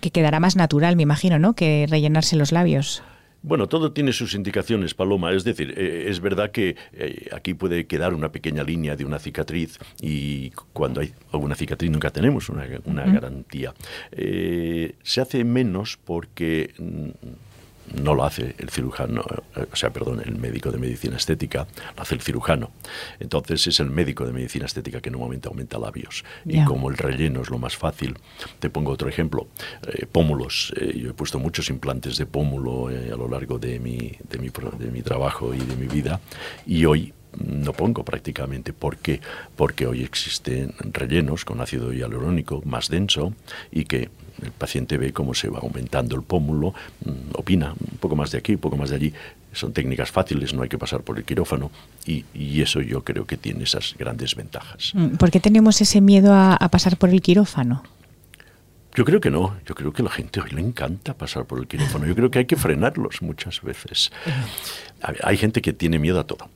que 0.00 0.10
quedará 0.10 0.38
más 0.38 0.54
natural, 0.54 0.94
me 0.96 1.02
imagino, 1.02 1.38
¿no? 1.38 1.54
Que 1.54 1.86
rellenarse 1.88 2.36
los 2.36 2.52
labios. 2.52 3.02
Bueno, 3.42 3.68
todo 3.68 3.92
tiene 3.92 4.12
sus 4.12 4.34
indicaciones, 4.34 4.94
Paloma. 4.94 5.32
Es 5.32 5.44
decir, 5.44 5.74
eh, 5.76 6.06
es 6.08 6.20
verdad 6.20 6.50
que 6.50 6.76
eh, 6.92 7.28
aquí 7.32 7.54
puede 7.54 7.86
quedar 7.86 8.12
una 8.14 8.32
pequeña 8.32 8.64
línea 8.64 8.96
de 8.96 9.04
una 9.04 9.18
cicatriz 9.18 9.78
y 10.00 10.50
cuando 10.72 11.00
hay 11.00 11.12
alguna 11.32 11.54
cicatriz 11.54 11.90
nunca 11.90 12.10
tenemos 12.10 12.48
una, 12.48 12.66
una 12.84 13.04
garantía. 13.04 13.72
Eh, 14.12 14.94
se 15.02 15.20
hace 15.20 15.44
menos 15.44 15.98
porque 16.04 16.74
mm, 16.78 17.10
no 17.94 18.14
lo 18.14 18.24
hace 18.24 18.54
el 18.58 18.70
cirujano, 18.70 19.24
eh, 19.56 19.66
o 19.70 19.76
sea, 19.76 19.90
perdón, 19.90 20.22
el 20.24 20.36
médico 20.36 20.70
de 20.70 20.78
medicina 20.78 21.16
estética, 21.16 21.66
lo 21.96 22.02
hace 22.02 22.14
el 22.14 22.20
cirujano. 22.20 22.70
Entonces 23.20 23.66
es 23.66 23.80
el 23.80 23.90
médico 23.90 24.26
de 24.26 24.32
medicina 24.32 24.66
estética 24.66 25.00
que 25.00 25.08
en 25.08 25.16
un 25.16 25.22
momento 25.22 25.48
aumenta 25.48 25.78
labios. 25.78 26.24
Y 26.44 26.64
como 26.64 26.90
el 26.90 26.96
relleno 26.96 27.42
es 27.42 27.50
lo 27.50 27.58
más 27.58 27.76
fácil, 27.76 28.16
te 28.58 28.70
pongo 28.70 28.92
otro 28.92 29.08
ejemplo, 29.08 29.48
eh, 29.86 30.06
pómulos. 30.06 30.72
Eh, 30.76 30.98
yo 30.98 31.10
he 31.10 31.14
puesto 31.14 31.38
muchos 31.38 31.70
implantes 31.70 32.16
de 32.16 32.26
pómulo 32.26 32.88
a 32.88 33.16
lo 33.16 33.28
largo 33.28 33.58
de 33.58 33.78
mi, 33.78 34.12
de, 34.28 34.38
mi, 34.38 34.50
de 34.78 34.90
mi 34.90 35.02
trabajo 35.02 35.54
y 35.54 35.58
de 35.58 35.76
mi 35.76 35.86
vida 35.86 36.20
y 36.66 36.84
hoy 36.84 37.12
no 37.44 37.72
pongo 37.72 38.04
prácticamente. 38.04 38.72
¿Por 38.72 38.98
qué? 38.98 39.20
Porque 39.56 39.86
hoy 39.86 40.02
existen 40.02 40.74
rellenos 40.78 41.44
con 41.44 41.60
ácido 41.60 41.92
hialurónico 41.92 42.62
más 42.64 42.88
denso 42.88 43.34
y 43.70 43.84
que 43.84 44.10
el 44.42 44.50
paciente 44.52 44.98
ve 44.98 45.12
cómo 45.12 45.34
se 45.34 45.48
va 45.48 45.60
aumentando 45.60 46.16
el 46.16 46.22
pómulo, 46.22 46.74
mm, 47.04 47.10
opina 47.34 47.72
un 47.72 47.98
poco 47.98 48.16
más 48.16 48.30
de 48.30 48.38
aquí, 48.38 48.52
un 48.52 48.60
poco 48.60 48.76
más 48.76 48.90
de 48.90 48.96
allí. 48.96 49.12
Son 49.52 49.72
técnicas 49.72 50.10
fáciles, 50.10 50.52
no 50.52 50.62
hay 50.62 50.68
que 50.68 50.76
pasar 50.78 51.02
por 51.02 51.16
el 51.16 51.24
quirófano 51.24 51.70
y, 52.04 52.24
eso 52.60 52.80
yo 52.80 53.04
creo 53.04 53.26
que 53.26 53.36
tiene 53.36 53.64
esas 53.64 53.94
grandes 53.98 54.34
ventajas. 54.34 54.92
Mm, 54.94 55.16
¿Por 55.16 55.30
qué 55.30 55.40
tenemos 55.40 55.80
ese 55.80 56.00
miedo 56.00 56.34
a, 56.34 56.58
pasar 56.70 56.96
por 56.96 57.10
el 57.10 57.20
quirófano? 57.20 57.82
Yo 58.94 59.04
creo 59.04 59.20
que 59.20 59.30
no, 59.30 59.56
yo 59.66 59.74
creo 59.74 59.92
que 59.92 60.02
a 60.02 60.06
la 60.06 60.10
gente 60.10 60.40
hoy 60.40 60.50
le 60.50 60.60
encanta 60.60 61.14
pasar 61.14 61.44
por 61.44 61.58
el 61.58 61.66
quirófano, 61.66 62.06
yo 62.06 62.14
creo 62.14 62.30
que 62.30 62.40
hay 62.40 62.46
que 62.46 62.56
frenarlos 62.56 63.20
muchas 63.20 63.60
veces. 63.62 64.10
Hay 65.22 65.36
gente 65.36 65.60
que 65.60 65.72
tiene 65.72 65.98
miedo 65.98 66.18
a 66.18 66.24
todo. 66.24 66.48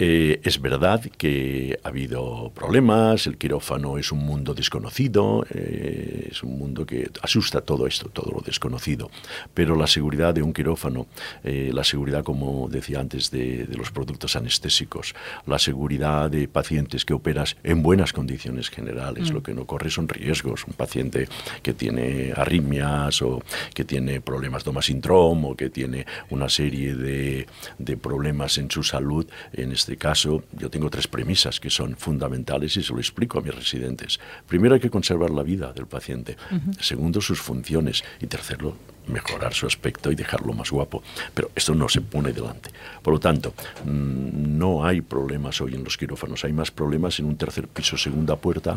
Eh, 0.00 0.40
es 0.44 0.60
verdad 0.60 1.00
que 1.00 1.78
ha 1.82 1.88
habido 1.88 2.52
problemas, 2.54 3.26
el 3.26 3.36
quirófano 3.36 3.98
es 3.98 4.12
un 4.12 4.20
mundo 4.20 4.54
desconocido, 4.54 5.44
eh, 5.50 6.28
es 6.30 6.44
un 6.44 6.56
mundo 6.56 6.86
que 6.86 7.10
asusta 7.20 7.62
todo 7.62 7.86
esto, 7.86 8.08
todo 8.08 8.30
lo 8.32 8.40
desconocido, 8.40 9.10
pero 9.54 9.74
la 9.74 9.88
seguridad 9.88 10.32
de 10.32 10.42
un 10.42 10.52
quirófano, 10.52 11.08
eh, 11.42 11.72
la 11.74 11.82
seguridad, 11.82 12.22
como 12.22 12.68
decía 12.68 13.00
antes, 13.00 13.32
de, 13.32 13.66
los 13.76 13.90
productos 13.90 14.36
anestésicos, 14.36 15.14
la 15.46 15.58
seguridad 15.58 16.30
de 16.30 16.46
pacientes 16.46 17.04
que 17.04 17.14
operas 17.14 17.56
en 17.64 17.82
buenas 17.82 18.12
condiciones 18.12 18.70
generales, 18.70 19.30
mm. 19.30 19.34
lo 19.34 19.42
que 19.42 19.54
no 19.54 19.66
corre 19.66 19.90
son 19.90 20.08
riesgos, 20.08 20.64
un 20.66 20.74
paciente 20.74 21.28
que 21.62 21.74
tiene 21.74 22.32
arritmias 22.36 23.20
o 23.22 23.42
que 23.74 23.84
tiene 23.84 24.20
problemas 24.20 24.64
de 24.64 24.70
o 24.70 25.56
que 25.56 25.70
tiene 25.70 26.06
una 26.30 26.48
serie 26.48 26.94
de, 26.94 27.46
de 27.78 27.96
problemas 27.96 28.58
en 28.58 28.70
su 28.70 28.82
salud, 28.82 29.26
en 29.52 29.72
este 29.72 29.87
este 29.88 29.96
caso, 29.96 30.44
yo 30.52 30.68
tengo 30.68 30.90
tres 30.90 31.08
premisas 31.08 31.58
que 31.58 31.70
son 31.70 31.96
fundamentales 31.96 32.76
y 32.76 32.82
se 32.82 32.92
lo 32.92 32.98
explico 32.98 33.38
a 33.38 33.40
mis 33.40 33.54
residentes. 33.54 34.20
Primero, 34.46 34.74
hay 34.74 34.80
que 34.80 34.90
conservar 34.90 35.30
la 35.30 35.42
vida 35.42 35.72
del 35.72 35.86
paciente. 35.86 36.36
Segundo, 36.78 37.22
sus 37.22 37.40
funciones. 37.40 38.04
Y 38.20 38.26
tercero, 38.26 38.76
mejorar 39.06 39.54
su 39.54 39.66
aspecto 39.66 40.12
y 40.12 40.14
dejarlo 40.14 40.52
más 40.52 40.70
guapo. 40.70 41.02
Pero 41.32 41.50
esto 41.54 41.74
no 41.74 41.88
se 41.88 42.02
pone 42.02 42.34
delante. 42.34 42.68
Por 43.02 43.14
lo 43.14 43.18
tanto, 43.18 43.54
mm, 43.86 44.58
no 44.58 44.84
hay 44.84 45.00
problemas 45.00 45.58
hoy 45.62 45.74
en 45.74 45.84
los 45.84 45.96
quirófanos. 45.96 46.44
Hay 46.44 46.52
más 46.52 46.70
problemas 46.70 47.18
en 47.18 47.24
un 47.24 47.38
tercer 47.38 47.66
piso, 47.66 47.96
segunda 47.96 48.36
puerta, 48.36 48.76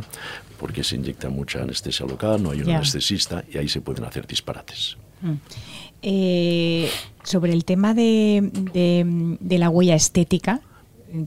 porque 0.61 0.81
se 0.81 0.95
inyecta 0.95 1.27
mucha 1.29 1.61
anestesia 1.61 2.05
local, 2.05 2.41
no 2.41 2.51
hay 2.51 2.61
un 2.61 2.69
anestesista 2.69 3.43
y 3.51 3.57
ahí 3.57 3.67
se 3.67 3.81
pueden 3.81 4.05
hacer 4.05 4.25
disparates. 4.25 4.95
Mm. 5.19 5.33
Eh, 6.03 6.89
sobre 7.23 7.51
el 7.51 7.65
tema 7.65 7.93
de, 7.93 8.49
de 9.41 9.57
la 9.57 9.69
huella 9.69 9.95
estética, 9.95 10.61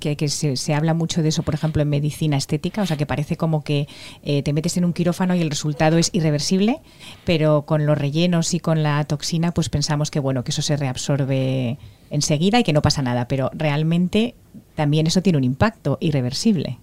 que, 0.00 0.29
se, 0.29 0.75
habla 0.75 0.95
mucho 0.95 1.23
de 1.23 1.29
eso, 1.29 1.43
por 1.43 1.55
ejemplo, 1.55 1.83
en 1.83 1.88
medicina 1.88 2.37
estética, 2.37 2.83
o 2.83 2.87
sea, 2.87 2.97
que 2.97 3.07
parece 3.07 3.37
como 3.37 3.62
que 3.62 3.88
eh, 4.23 4.43
te 4.43 4.53
metes 4.53 4.76
en 4.76 4.85
un 4.85 4.93
quirófano 4.93 5.35
y 5.35 5.41
el 5.41 5.50
resultado 5.50 5.99
es 5.99 6.11
irreversible, 6.12 6.81
pero 7.25 7.62
con 7.62 7.87
los 7.87 7.97
rellenos 7.97 8.55
y 8.55 8.61
con 8.61 8.83
la 8.83 9.05
toxina, 9.05 9.53
pues 9.53 9.69
pensamos 9.69 10.11
que 10.11 10.21
bueno, 10.21 10.45
que 10.45 10.50
eso 10.50 10.62
se 10.62 10.76
reabsorbe 10.76 11.79
enseguida 12.11 12.61
y 12.61 12.64
que 12.64 12.73
no 12.73 12.83
pasa 12.83 13.03
nada, 13.03 13.29
pero 13.29 13.50
realmente 13.55 14.35
también 14.75 15.07
eso 15.07 15.23
tiene 15.23 15.38
un 15.38 15.45
impacto 15.45 15.99
irreversible. 16.00 16.79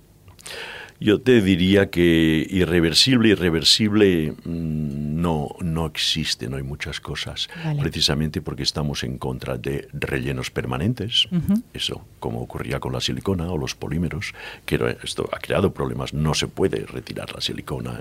Yo 1.03 1.19
te 1.19 1.41
diría 1.41 1.89
que 1.89 2.45
irreversible, 2.47 3.29
irreversible 3.29 4.35
mm, 4.43 5.19
no, 5.19 5.55
no 5.59 5.87
existe, 5.87 6.47
no 6.47 6.57
hay 6.57 6.63
muchas 6.63 6.99
cosas, 6.99 7.49
precisamente 7.79 8.39
porque 8.39 8.61
estamos 8.61 9.03
en 9.03 9.17
contra 9.17 9.57
de 9.57 9.87
rellenos 9.93 10.51
permanentes, 10.51 11.27
eso 11.73 12.05
como 12.19 12.41
ocurría 12.41 12.79
con 12.79 12.93
la 12.93 13.01
silicona 13.01 13.51
o 13.51 13.57
los 13.57 13.73
polímeros, 13.73 14.35
que 14.63 14.97
esto 15.03 15.27
ha 15.31 15.39
creado 15.39 15.73
problemas, 15.73 16.13
no 16.13 16.35
se 16.35 16.47
puede 16.47 16.85
retirar 16.85 17.33
la 17.33 17.41
silicona, 17.41 17.99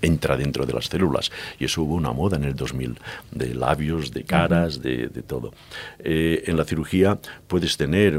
entra 0.00 0.38
dentro 0.38 0.64
de 0.64 0.72
las 0.72 0.86
células, 0.86 1.30
y 1.58 1.66
eso 1.66 1.82
hubo 1.82 1.94
una 1.94 2.12
moda 2.12 2.38
en 2.38 2.44
el 2.44 2.56
2000, 2.56 2.98
de 3.32 3.54
labios, 3.54 4.12
de 4.12 4.24
caras, 4.24 4.80
de, 4.80 5.08
todo. 5.26 5.52
Eh, 5.98 6.44
en 6.46 6.56
la 6.56 6.64
cirugía 6.64 7.18
puedes 7.46 7.76
tener 7.76 8.18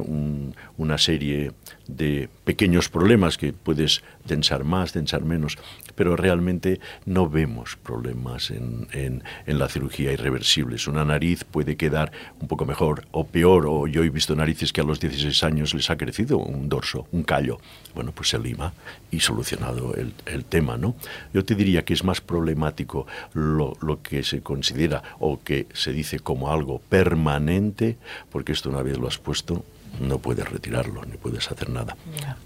una 0.77 0.98
serie 1.00 1.51
de 1.88 2.30
pequeños 2.44 2.90
problemas 2.90 3.38
que 3.38 3.54
puedes 3.54 4.04
tensar 4.25 4.63
más, 4.63 4.94
tensar 4.94 5.24
menos, 5.24 5.58
pero 5.96 6.16
realmente 6.16 6.80
no 7.06 7.30
vemos 7.30 7.75
problemas 7.75 8.52
en, 8.52 8.88
en, 8.94 9.24
la 9.46 9.68
cirugía 9.68 10.12
irreversibles. 10.12 10.88
Una 10.88 11.06
nariz 11.06 11.44
puede 11.44 11.75
quedar 11.75 12.12
un 12.40 12.48
poco 12.48 12.66
mejor 12.66 13.06
o 13.12 13.25
peor, 13.25 13.66
o 13.68 13.88
yo 13.88 14.04
he 14.04 14.10
visto 14.10 14.36
narices 14.36 14.74
que 14.74 14.82
a 14.82 14.84
los 14.84 15.00
16 15.00 15.44
años 15.44 15.74
les 15.74 15.90
ha 15.90 15.98
crecido 15.98 16.38
un 16.38 16.70
dorso, 16.70 17.08
un 17.12 17.24
callo. 17.24 17.60
Bueno, 17.94 18.12
pues 18.12 18.30
se 18.30 18.40
lima 18.40 18.74
y 19.12 19.20
solucionado 19.20 19.94
el, 19.96 20.13
el 20.25 20.46
tema, 20.46 20.78
¿no? 20.78 20.96
Yo 21.34 21.46
te 21.46 21.56
diría 21.56 21.86
que 21.86 21.94
es 21.94 22.04
más 22.04 22.22
problemático 22.22 23.06
lo, 23.34 23.74
lo 23.82 24.02
que 24.02 24.24
se 24.24 24.42
considera 24.42 25.04
o 25.20 25.42
que 25.44 25.68
se 25.74 25.92
dice 25.92 26.20
como 26.20 26.52
algo 26.52 26.80
permanente, 26.80 27.98
porque 28.32 28.54
esto 28.54 28.70
una 28.70 28.82
vez 28.82 28.98
lo 28.98 29.08
has 29.08 29.18
puesto, 29.18 29.63
no 30.00 30.18
puedes 30.20 30.50
retirarlo, 30.50 31.04
ni 31.06 31.18
puedes 31.18 31.52
hacer 31.52 31.70
nada. 31.70 31.96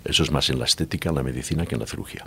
Eso 0.06 0.24
es 0.24 0.32
más 0.32 0.50
en 0.50 0.60
la 0.60 0.66
estética, 0.66 1.10
en 1.10 1.16
la 1.16 1.24
medicina 1.24 1.66
que 1.66 1.76
en 1.76 1.82
la 1.82 1.88
cirugía. 1.88 2.26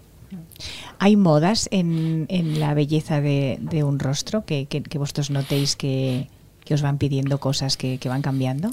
¿Hay 0.99 1.17
modas 1.17 1.69
en, 1.73 2.27
en 2.29 2.61
la 2.61 2.75
belleza 2.75 3.21
de, 3.21 3.59
de 3.61 3.83
un 3.85 3.99
rostro 3.99 4.45
que, 4.45 4.67
que, 4.67 4.83
que 4.83 4.99
vosotros 4.99 5.31
notéis 5.31 5.77
que, 5.77 6.29
que 6.71 6.75
os 6.75 6.83
van 6.83 6.99
pidiendo 6.99 7.39
cosas 7.39 7.77
que, 7.77 7.99
que, 7.99 8.09
van 8.09 8.23
cambiando? 8.23 8.71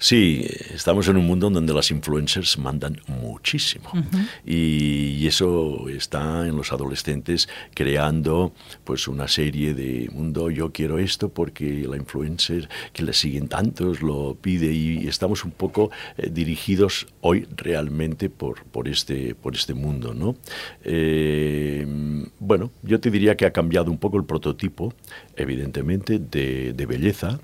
Sí, 0.00 0.44
estamos 0.74 1.06
en 1.06 1.16
un 1.16 1.26
mundo 1.28 1.48
donde 1.48 1.72
las 1.72 1.92
influencers 1.92 2.58
mandan 2.58 3.00
muchísimo 3.06 3.88
y, 4.44 5.24
eso 5.26 5.88
está 5.88 6.46
en 6.46 6.56
los 6.56 6.72
adolescentes 6.72 7.48
creando 7.74 8.52
pues 8.84 9.08
una 9.08 9.26
serie 9.28 9.74
de 9.74 10.08
mundo 10.12 10.50
yo 10.50 10.72
quiero 10.72 10.98
esto 10.98 11.28
porque 11.28 11.84
la 11.88 11.96
influencer 11.96 12.68
que 12.92 13.02
le 13.02 13.12
siguen 13.12 13.48
tantos 13.48 14.02
lo 14.02 14.36
pide 14.40 14.72
y 14.72 15.08
estamos 15.08 15.44
un 15.44 15.50
poco 15.50 15.90
eh, 16.16 16.30
dirigidos 16.32 17.06
hoy 17.20 17.46
realmente 17.56 18.30
por, 18.30 18.64
por, 18.64 18.88
este, 18.88 19.34
por 19.34 19.54
este 19.54 19.74
mundo, 19.74 20.14
¿no? 20.14 20.36
Eh, 20.84 21.84
bueno, 22.38 22.70
yo 22.82 23.00
te 23.00 23.10
diría 23.10 23.36
que 23.36 23.46
ha 23.46 23.52
cambiado 23.52 23.90
un 23.90 23.98
poco 23.98 24.16
el 24.16 24.24
prototipo, 24.24 24.94
evidentemente, 25.36 26.18
de, 26.18 26.72
de 26.72 26.86
belleza, 26.86 27.35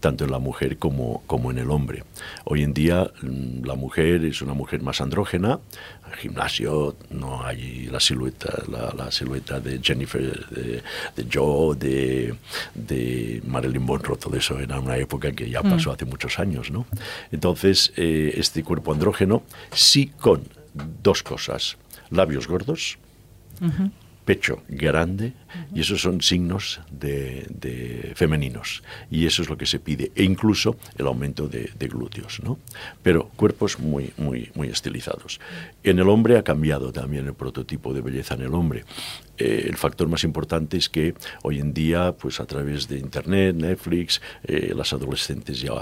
tanto 0.00 0.24
en 0.24 0.30
la 0.30 0.38
mujer 0.38 0.78
como, 0.78 1.22
como 1.26 1.50
en 1.50 1.58
el 1.58 1.70
hombre. 1.70 2.04
Hoy 2.44 2.62
en 2.62 2.74
día 2.74 3.10
mm, 3.22 3.64
la 3.64 3.74
mujer 3.74 4.24
es 4.24 4.42
una 4.42 4.54
mujer 4.54 4.82
más 4.82 5.00
andrógena, 5.00 5.58
en 6.06 6.12
el 6.12 6.18
gimnasio 6.18 6.96
no 7.10 7.44
hay 7.44 7.86
la 7.86 8.00
silueta, 8.00 8.62
la, 8.68 9.10
silueta 9.10 9.60
de 9.60 9.80
Jennifer, 9.82 10.46
de, 10.50 10.82
Joe, 11.32 11.76
de, 11.76 12.34
de, 12.74 13.42
Marilyn 13.46 13.82
Monroe, 13.82 14.16
todo 14.16 14.36
eso 14.36 14.58
era 14.58 14.80
una 14.80 14.96
época 14.96 15.32
que 15.32 15.48
ya 15.48 15.62
pasó 15.62 15.90
mm. 15.90 15.92
hace 15.92 16.04
muchos 16.04 16.38
años, 16.38 16.70
¿no? 16.70 16.86
Entonces, 17.30 17.92
eh, 17.96 18.34
este 18.36 18.62
cuerpo 18.64 18.92
andrógeno 18.92 19.42
sí 19.72 20.12
con 20.20 20.42
dos 21.02 21.22
cosas, 21.22 21.76
labios 22.10 22.46
gordos, 22.46 22.98
pecho 24.24 24.62
grande 24.68 25.32
y 25.74 25.80
esos 25.80 26.00
son 26.00 26.20
signos 26.20 26.80
de, 26.90 28.12
femeninos 28.14 28.82
y 29.10 29.26
eso 29.26 29.42
es 29.42 29.48
lo 29.48 29.56
que 29.56 29.66
se 29.66 29.78
pide 29.78 30.12
e 30.14 30.22
incluso 30.24 30.76
el 30.96 31.06
aumento 31.06 31.48
de, 31.48 31.70
glúteos 31.88 32.40
no 32.42 32.58
pero 33.02 33.28
cuerpos 33.36 33.78
muy 33.78 34.12
muy 34.16 34.50
muy 34.54 34.68
estilizados. 34.68 35.40
En 35.82 35.98
el 35.98 36.08
hombre 36.08 36.36
ha 36.38 36.44
cambiado 36.44 36.92
también 36.92 37.26
el 37.26 37.34
prototipo 37.34 37.92
de 37.92 38.00
belleza 38.00 38.34
en 38.34 38.42
el 38.42 38.54
hombre. 38.54 38.84
Eh, 39.40 39.66
el 39.68 39.76
factor 39.76 40.08
más 40.08 40.22
importante 40.24 40.76
es 40.76 40.88
que 40.90 41.14
hoy 41.42 41.60
en 41.60 41.72
día 41.72 42.12
pues 42.12 42.40
a 42.40 42.46
través 42.46 42.88
de 42.88 42.98
internet 42.98 43.56
Netflix 43.56 44.20
eh, 44.44 44.72
las 44.76 44.92
adolescentes 44.92 45.60
ya, 45.60 45.72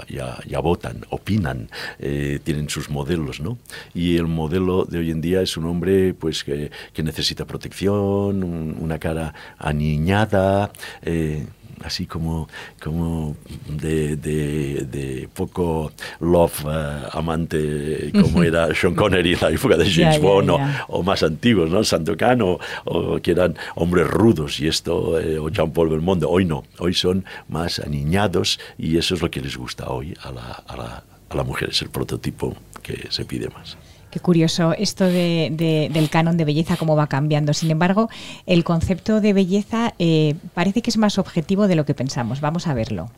ya, 0.47 0.59
votan 0.59 1.05
opinan 1.09 1.69
eh, 1.99 2.39
tienen 2.43 2.69
sus 2.69 2.89
modelos 2.89 3.41
no 3.41 3.57
y 3.93 4.15
el 4.15 4.27
modelo 4.27 4.85
de 4.85 4.99
hoy 4.99 5.11
en 5.11 5.19
día 5.19 5.41
es 5.41 5.57
un 5.57 5.65
hombre 5.65 6.13
pues 6.13 6.43
que, 6.43 6.71
necesita 7.03 7.45
protección 7.45 8.28
una 8.29 8.99
cara 8.99 9.33
aniñada, 9.57 10.71
eh, 11.01 11.45
así 11.83 12.05
como, 12.05 12.47
como 12.81 13.35
de, 13.67 14.15
de, 14.15 15.29
poco 15.33 15.91
love 16.19 16.65
eh, 16.67 17.01
amante, 17.11 18.11
como 18.13 18.43
era 18.43 18.73
Sean 18.73 18.95
Connery 18.95 19.33
en 19.33 19.39
la 19.41 19.49
época 19.51 19.77
de 19.77 19.89
James 19.89 20.21
Bond, 20.21 20.51
O, 20.87 21.03
más 21.03 21.23
antiguos, 21.23 21.69
¿no? 21.69 21.83
Sandokan, 21.83 22.41
o, 22.41 22.59
que 23.21 23.31
eran 23.31 23.55
hombres 23.75 24.07
rudos, 24.07 24.59
y 24.59 24.67
esto, 24.67 25.19
eh, 25.19 25.39
o 25.39 25.49
Jean-Paul 25.49 25.89
Belmondo. 25.89 26.29
Hoy 26.29 26.45
no, 26.45 26.63
hoy 26.79 26.93
son 26.93 27.25
más 27.47 27.79
aniñados, 27.79 28.59
y 28.77 28.97
eso 28.97 29.15
es 29.15 29.21
lo 29.21 29.29
que 29.29 29.41
les 29.41 29.57
gusta 29.57 29.89
hoy 29.89 30.13
a 30.21 30.31
la, 30.31 30.63
a 30.67 30.77
la, 30.77 31.03
a 31.29 31.35
la 31.35 31.43
mujer, 31.43 31.69
es 31.69 31.81
el 31.81 31.89
prototipo 31.89 32.55
que 32.81 33.07
se 33.09 33.25
pide 33.25 33.49
más. 33.49 33.77
Qué 34.11 34.19
curioso 34.19 34.73
esto 34.73 35.05
de, 35.05 35.89
del 35.91 36.09
canon 36.09 36.37
de 36.37 36.45
belleza, 36.45 36.77
cómo 36.77 36.95
va 36.95 37.07
cambiando. 37.07 37.53
Sin 37.53 37.69
embargo, 37.69 38.09
el 38.45 38.63
concepto 38.63 39.21
de 39.21 39.33
belleza 39.33 39.93
eh, 39.99 40.35
parece 40.53 40.81
que 40.81 40.89
es 40.89 40.97
más 40.97 41.17
objetivo 41.17 41.67
de 41.67 41.75
lo 41.75 41.85
que 41.85 41.93
pensamos. 41.93 42.41
Vamos 42.41 42.67
a 42.67 42.73
verlo. 42.73 43.09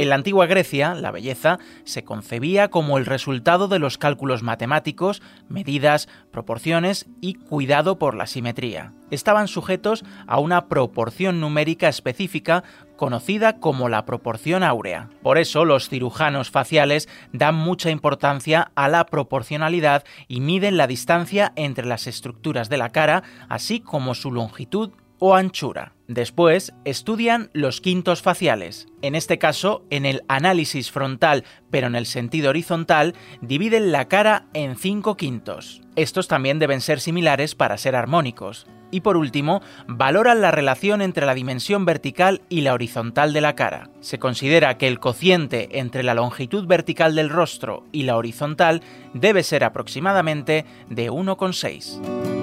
En 0.00 0.08
la 0.08 0.14
antigua 0.14 0.46
Grecia, 0.46 0.94
la 0.94 1.10
belleza 1.10 1.58
se 1.84 2.04
concebía 2.04 2.68
como 2.68 2.96
el 2.96 3.04
resultado 3.04 3.68
de 3.68 3.78
los 3.78 3.98
cálculos 3.98 4.42
matemáticos, 4.42 5.20
medidas, 5.50 6.08
proporciones 6.30 7.06
y 7.20 7.34
cuidado 7.34 7.98
por 7.98 8.14
la 8.14 8.26
simetría. 8.26 8.94
Estaban 9.10 9.46
sujetos 9.46 10.02
a 10.26 10.40
una 10.40 10.68
proporción 10.68 11.38
numérica 11.38 11.90
específica 11.90 12.64
conocida 12.96 13.58
como 13.58 13.90
la 13.90 14.06
proporción 14.06 14.62
áurea. 14.62 15.10
Por 15.22 15.36
eso 15.36 15.66
los 15.66 15.90
cirujanos 15.90 16.50
faciales 16.50 17.06
dan 17.34 17.56
mucha 17.56 17.90
importancia 17.90 18.72
a 18.74 18.88
la 18.88 19.04
proporcionalidad 19.04 20.04
y 20.28 20.40
miden 20.40 20.78
la 20.78 20.86
distancia 20.86 21.52
entre 21.56 21.84
las 21.84 22.06
estructuras 22.06 22.70
de 22.70 22.78
la 22.78 22.88
cara, 22.88 23.22
así 23.50 23.80
como 23.80 24.14
su 24.14 24.32
longitud 24.32 24.92
o 25.20 25.36
anchura. 25.36 25.92
Después 26.08 26.72
estudian 26.84 27.50
los 27.52 27.80
quintos 27.80 28.20
faciales. 28.20 28.88
En 29.00 29.14
este 29.14 29.38
caso, 29.38 29.84
en 29.90 30.04
el 30.04 30.22
análisis 30.26 30.90
frontal, 30.90 31.44
pero 31.70 31.86
en 31.86 31.94
el 31.94 32.06
sentido 32.06 32.50
horizontal, 32.50 33.14
dividen 33.40 33.92
la 33.92 34.08
cara 34.08 34.46
en 34.52 34.74
cinco 34.74 35.16
quintos. 35.16 35.82
Estos 35.94 36.26
también 36.26 36.58
deben 36.58 36.80
ser 36.80 36.98
similares 36.98 37.54
para 37.54 37.78
ser 37.78 37.94
armónicos. 37.94 38.66
Y 38.90 39.02
por 39.02 39.16
último, 39.16 39.62
valoran 39.86 40.40
la 40.40 40.50
relación 40.50 41.00
entre 41.00 41.26
la 41.26 41.34
dimensión 41.34 41.84
vertical 41.84 42.42
y 42.48 42.62
la 42.62 42.74
horizontal 42.74 43.32
de 43.32 43.40
la 43.40 43.54
cara. 43.54 43.88
Se 44.00 44.18
considera 44.18 44.78
que 44.78 44.88
el 44.88 44.98
cociente 44.98 45.78
entre 45.78 46.02
la 46.02 46.14
longitud 46.14 46.66
vertical 46.66 47.14
del 47.14 47.28
rostro 47.28 47.84
y 47.92 48.02
la 48.02 48.16
horizontal 48.16 48.82
debe 49.14 49.44
ser 49.44 49.62
aproximadamente 49.62 50.64
de 50.88 51.08
1,6. 51.08 52.39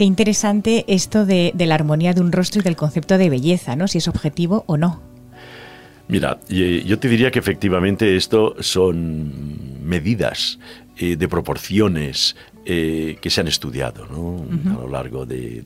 Qué 0.00 0.06
interesante 0.06 0.86
esto 0.88 1.26
de, 1.26 1.52
la 1.54 1.74
armonía 1.74 2.14
de 2.14 2.22
un 2.22 2.32
rostro 2.32 2.62
y 2.62 2.64
del 2.64 2.74
concepto 2.74 3.18
de 3.18 3.28
belleza, 3.28 3.76
¿no? 3.76 3.86
Si 3.86 3.98
es 3.98 4.08
objetivo 4.08 4.64
o 4.66 4.78
no. 4.78 5.02
Mira, 6.08 6.40
yo 6.48 6.98
te 6.98 7.06
diría 7.06 7.30
que 7.30 7.38
efectivamente 7.38 8.16
esto 8.16 8.56
son 8.60 9.84
medidas 9.84 10.58
eh, 10.96 11.16
de 11.16 11.28
proporciones 11.28 12.34
eh, 12.64 13.18
que 13.20 13.28
se 13.28 13.42
han 13.42 13.48
estudiado 13.48 14.04
a 14.04 14.72
lo 14.72 14.88
largo 14.88 15.26
de, 15.26 15.64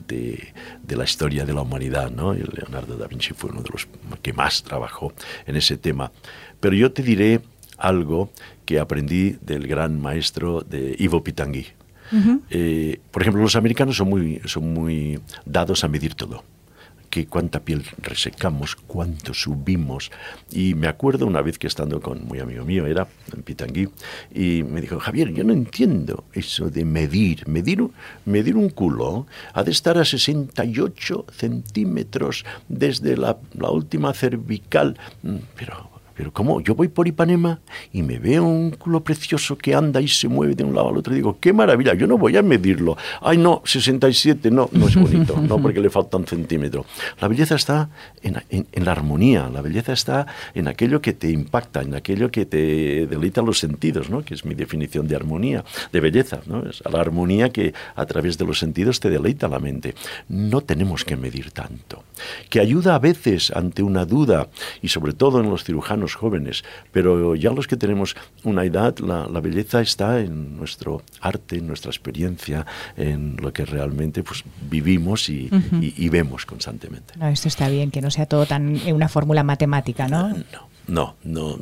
la 0.85 1.05
historia 1.05 1.45
de 1.45 1.53
la 1.53 1.61
humanidad. 1.61 2.11
¿no? 2.11 2.33
Leonardo 2.33 2.97
da 2.97 3.07
Vinci 3.07 3.33
fue 3.33 3.51
uno 3.51 3.61
de 3.61 3.69
los 3.69 3.87
que 4.21 4.33
más 4.33 4.63
trabajó 4.63 5.13
en 5.47 5.55
ese 5.55 5.77
tema. 5.77 6.11
Pero 6.59 6.75
yo 6.75 6.91
te 6.91 7.03
diré 7.03 7.39
algo 7.77 8.31
que 8.65 8.81
aprendí 8.81 9.37
del 9.39 9.65
gran 9.65 10.01
maestro 10.01 10.59
de 10.59 10.93
Ivo 10.99 11.23
Pitangui. 11.23 11.67
Eh, 12.49 12.99
por 13.11 13.21
ejemplo, 13.21 13.41
los 13.41 13.55
americanos 13.55 13.97
son 13.97 14.09
muy, 14.09 14.41
son 14.45 14.73
muy 14.73 15.19
dados 15.45 15.83
a 15.83 15.87
medir 15.87 16.15
todo 16.15 16.43
que 17.15 17.27
cuánta 17.27 17.61
piel 17.61 17.85
resecamos, 17.99 18.75
cuánto 18.75 19.33
subimos. 19.33 20.11
Y 20.51 20.73
me 20.73 20.89
acuerdo 20.89 21.25
una 21.25 21.41
vez 21.41 21.57
que 21.57 21.67
estando 21.67 22.01
con 22.01 22.25
muy 22.25 22.41
amigo 22.41 22.65
mío, 22.65 22.85
era 22.87 23.07
en 23.33 23.41
Pitangui, 23.41 23.87
y 24.33 24.63
me 24.63 24.81
dijo, 24.81 24.99
Javier, 24.99 25.31
yo 25.33 25.45
no 25.45 25.53
entiendo 25.53 26.25
eso 26.33 26.69
de 26.69 26.83
medir. 26.83 27.47
Medir, 27.47 27.87
medir 28.25 28.57
un 28.57 28.69
culo 28.69 29.27
ha 29.53 29.63
de 29.63 29.71
estar 29.71 29.97
a 29.97 30.03
68 30.03 31.27
centímetros 31.31 32.43
desde 32.67 33.15
la, 33.15 33.37
la 33.53 33.69
última 33.69 34.13
cervical. 34.13 34.99
Mm, 35.23 35.37
pero 35.55 35.94
pero 36.15 36.31
¿cómo? 36.31 36.61
Yo 36.61 36.75
voy 36.75 36.87
por 36.87 37.07
Ipanema 37.07 37.59
y 37.91 38.01
me 38.01 38.19
veo 38.19 38.45
un 38.45 38.71
culo 38.71 39.03
precioso 39.03 39.57
que 39.57 39.75
anda 39.75 39.99
y 40.01 40.07
se 40.07 40.27
mueve 40.27 40.55
de 40.55 40.63
un 40.63 40.73
lado 40.73 40.89
al 40.89 40.97
otro 40.97 41.13
y 41.13 41.17
digo, 41.17 41.37
qué 41.39 41.51
maravilla, 41.51 41.93
yo 41.93 42.07
no 42.07 42.17
voy 42.17 42.37
a 42.37 42.41
medirlo. 42.41 42.97
Ay, 43.21 43.37
no, 43.37 43.61
67, 43.65 44.49
no, 44.49 44.69
no 44.71 44.87
es 44.87 44.95
bonito, 44.95 45.37
no 45.41 45.59
porque 45.59 45.81
le 45.81 45.89
falta 45.89 46.17
un 46.17 46.25
centímetro. 46.25 46.85
La 47.19 47.27
belleza 47.27 47.55
está 47.55 47.89
en, 48.23 48.41
en, 48.49 48.85
la 48.85 48.91
armonía, 48.91 49.49
la 49.49 49.61
belleza 49.61 49.93
está 49.93 50.25
en 50.53 50.67
aquello 50.67 51.01
que 51.01 51.13
te 51.13 51.29
impacta, 51.29 51.81
en 51.81 51.95
aquello 51.95 52.31
que 52.31 52.45
te 52.45 53.07
deleita 53.07 53.41
los 53.41 53.59
sentidos, 53.59 54.09
¿no? 54.09 54.23
que 54.23 54.35
es 54.35 54.45
mi 54.45 54.55
definición 54.55 55.07
de 55.07 55.15
armonía, 55.15 55.65
de 55.91 55.99
belleza. 55.99 56.39
¿no? 56.45 56.67
Es 56.69 56.81
la 56.89 57.01
armonía 57.01 57.49
que 57.49 57.73
a 57.95 58.05
través 58.05 58.37
de 58.37 58.45
los 58.45 58.59
sentidos 58.59 58.99
te 58.99 59.09
deleita 59.09 59.47
la 59.47 59.59
mente. 59.59 59.95
No 60.29 60.61
tenemos 60.61 61.03
que 61.03 61.17
medir 61.17 61.51
tanto. 61.51 62.03
Que 62.49 62.61
ayuda 62.61 62.95
a 62.95 62.99
veces 62.99 63.51
ante 63.51 63.83
una 63.83 64.05
duda, 64.05 64.47
y 64.81 64.87
sobre 64.87 65.13
todo 65.13 65.41
en 65.41 65.49
los 65.49 65.63
cirujanos, 65.63 66.04
jóvenes, 66.13 66.63
pero 66.91 67.35
ya 67.35 67.51
los 67.51 67.67
que 67.67 67.77
tenemos 67.77 68.15
una 68.43 68.63
edad, 68.63 68.97
la, 68.99 69.25
belleza 69.41 69.81
está 69.81 70.19
en 70.19 70.57
nuestro 70.57 71.01
arte, 71.21 71.57
en 71.57 71.67
nuestra 71.67 71.89
experiencia, 71.89 72.65
en 72.95 73.37
lo 73.41 73.51
que 73.51 73.65
realmente 73.65 74.21
pues, 74.23 74.43
vivimos 74.69 75.29
y, 75.29 75.49
vemos 76.09 76.45
constantemente. 76.45 77.15
No, 77.17 77.27
esto 77.27 77.47
está 77.47 77.67
bien, 77.67 77.89
que 77.89 78.01
no 78.01 78.11
sea 78.11 78.25
todo 78.27 78.45
tan 78.45 78.79
una 78.93 79.09
fórmula 79.09 79.43
matemática, 79.43 80.07
¿no? 80.07 80.29
No. 80.29 80.75
No, 80.87 81.15
no, 81.23 81.57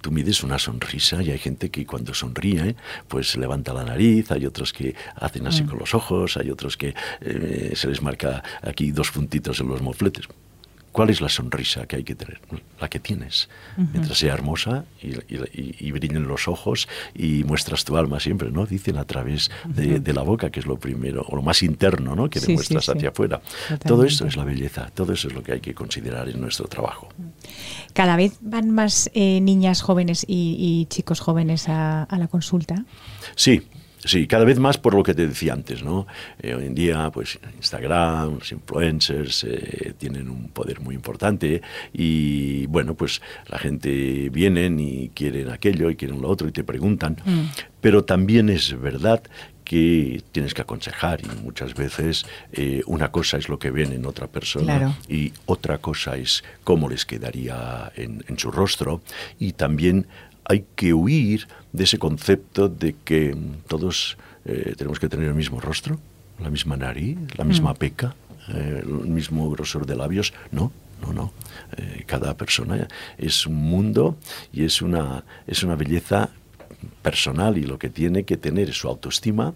tú 0.00 0.10
mides 0.10 0.42
una 0.42 0.58
sonrisa 0.58 1.22
y 1.22 1.30
hay 1.30 1.38
gente 1.38 1.70
que 1.70 1.84
cuando 1.84 2.14
sonríe 2.14 2.74
pues 3.06 3.36
levanta 3.36 3.74
la 3.74 3.84
nariz, 3.84 4.30
hay 4.30 4.46
otros 4.46 4.72
que 4.72 4.94
hacen 5.14 5.46
así 5.46 5.64
mm. 5.64 5.66
con 5.66 5.78
los 5.78 5.94
ojos, 5.94 6.38
hay 6.38 6.50
otros 6.50 6.76
que 6.78 6.94
eh, 7.20 7.72
se 7.74 7.88
les 7.88 8.00
marca 8.00 8.42
aquí 8.62 8.90
dos 8.90 9.10
puntitos 9.10 9.60
en 9.60 9.68
los 9.68 9.82
mofletes. 9.82 10.26
¿Cuál 10.92 11.08
es 11.08 11.22
la 11.22 11.30
sonrisa 11.30 11.86
que 11.86 11.96
hay 11.96 12.04
que 12.04 12.14
tener? 12.14 12.40
La 12.78 12.88
que 12.88 13.00
tienes. 13.00 13.48
Mientras 13.76 14.18
sea 14.18 14.34
hermosa 14.34 14.84
y, 15.00 15.90
brillen 15.90 16.28
los 16.28 16.48
ojos 16.48 16.86
y 17.14 17.44
muestras 17.44 17.84
tu 17.84 17.96
alma 17.96 18.20
siempre, 18.20 18.50
¿no? 18.50 18.66
Dicen 18.66 18.98
a 18.98 19.04
través 19.04 19.50
de, 19.64 20.12
la 20.12 20.22
boca, 20.22 20.50
que 20.50 20.60
es 20.60 20.66
lo 20.66 20.78
primero, 20.78 21.24
o 21.28 21.36
lo 21.36 21.42
más 21.42 21.62
interno, 21.62 22.14
¿no? 22.14 22.28
Que 22.28 22.40
demuestras 22.40 22.90
hacia 22.90 23.08
afuera. 23.08 23.40
Todo 23.86 24.04
eso 24.04 24.26
es 24.26 24.36
la 24.36 24.44
belleza, 24.44 24.90
todo 24.94 25.14
eso 25.14 25.28
es 25.28 25.34
lo 25.34 25.42
que 25.42 25.52
hay 25.52 25.60
que 25.60 25.74
considerar 25.74 26.28
en 26.28 26.40
nuestro 26.40 26.68
trabajo. 26.68 27.08
¿Cada 27.94 28.16
vez 28.16 28.36
van 28.42 28.70
más 28.70 29.10
eh, 29.14 29.40
niñas 29.40 29.80
jóvenes 29.80 30.26
y, 30.28 30.86
chicos 30.90 31.20
jóvenes 31.20 31.70
a, 31.70 32.02
a 32.02 32.18
la 32.18 32.28
consulta? 32.28 32.84
Sí, 33.34 33.62
Sí, 34.04 34.26
cada 34.26 34.44
vez 34.44 34.58
más 34.58 34.78
por 34.78 34.94
lo 34.94 35.02
que 35.02 35.14
te 35.14 35.26
decía 35.28 35.52
antes, 35.52 35.84
¿no? 35.84 36.06
Eh, 36.40 36.54
hoy 36.54 36.66
en 36.66 36.74
día, 36.74 37.10
pues 37.12 37.38
Instagram, 37.56 38.38
los 38.38 38.50
influencers 38.50 39.44
eh, 39.44 39.94
tienen 39.96 40.28
un 40.28 40.48
poder 40.48 40.80
muy 40.80 40.94
importante 40.94 41.62
y, 41.92 42.66
bueno, 42.66 42.94
pues 42.94 43.22
la 43.46 43.58
gente 43.58 44.28
viene 44.30 44.66
y 44.66 45.10
quieren 45.14 45.50
aquello 45.50 45.88
y 45.88 45.96
quieren 45.96 46.20
lo 46.20 46.28
otro 46.28 46.48
y 46.48 46.52
te 46.52 46.64
preguntan. 46.64 47.16
Mm. 47.24 47.42
Pero 47.80 48.04
también 48.04 48.48
es 48.48 48.78
verdad 48.80 49.22
que 49.64 50.22
tienes 50.32 50.54
que 50.54 50.62
aconsejar 50.62 51.20
y 51.20 51.28
muchas 51.42 51.74
veces 51.74 52.26
eh, 52.52 52.82
una 52.86 53.12
cosa 53.12 53.38
es 53.38 53.48
lo 53.48 53.58
que 53.58 53.70
ven 53.70 53.92
en 53.92 54.04
otra 54.04 54.26
persona 54.26 54.98
y 55.08 55.32
otra 55.46 55.78
cosa 55.78 56.16
es 56.16 56.42
cómo 56.64 56.88
les 56.88 57.06
quedaría 57.06 57.92
en, 57.94 58.24
en 58.26 58.38
su 58.38 58.50
rostro 58.50 59.00
y 59.38 59.52
también 59.52 60.06
hay 60.44 60.64
que 60.74 60.92
huir 60.92 61.48
de 61.72 61.84
ese 61.84 61.98
concepto 61.98 62.68
de 62.68 62.94
que 63.04 63.36
todos 63.68 64.16
eh, 64.44 64.74
tenemos 64.76 64.98
que 64.98 65.08
tener 65.08 65.28
el 65.28 65.34
mismo 65.34 65.60
rostro, 65.60 65.98
la 66.40 66.50
misma 66.50 66.76
nariz, 66.76 67.18
la 67.36 67.44
misma 67.44 67.72
mm. 67.72 67.76
peca, 67.76 68.14
eh, 68.48 68.82
el 68.82 69.08
mismo 69.08 69.48
grosor 69.50 69.86
de 69.86 69.96
labios. 69.96 70.32
No, 70.50 70.72
no, 71.00 71.12
no. 71.12 71.32
Eh, 71.76 72.04
cada 72.06 72.36
persona 72.36 72.88
es 73.18 73.46
un 73.46 73.56
mundo 73.56 74.16
y 74.52 74.64
es 74.64 74.82
una, 74.82 75.24
es 75.46 75.62
una 75.62 75.76
belleza 75.76 76.30
personal 77.02 77.58
y 77.58 77.62
lo 77.62 77.78
que 77.78 77.90
tiene 77.90 78.24
que 78.24 78.36
tener 78.36 78.70
es 78.70 78.76
su 78.76 78.88
autoestima, 78.88 79.54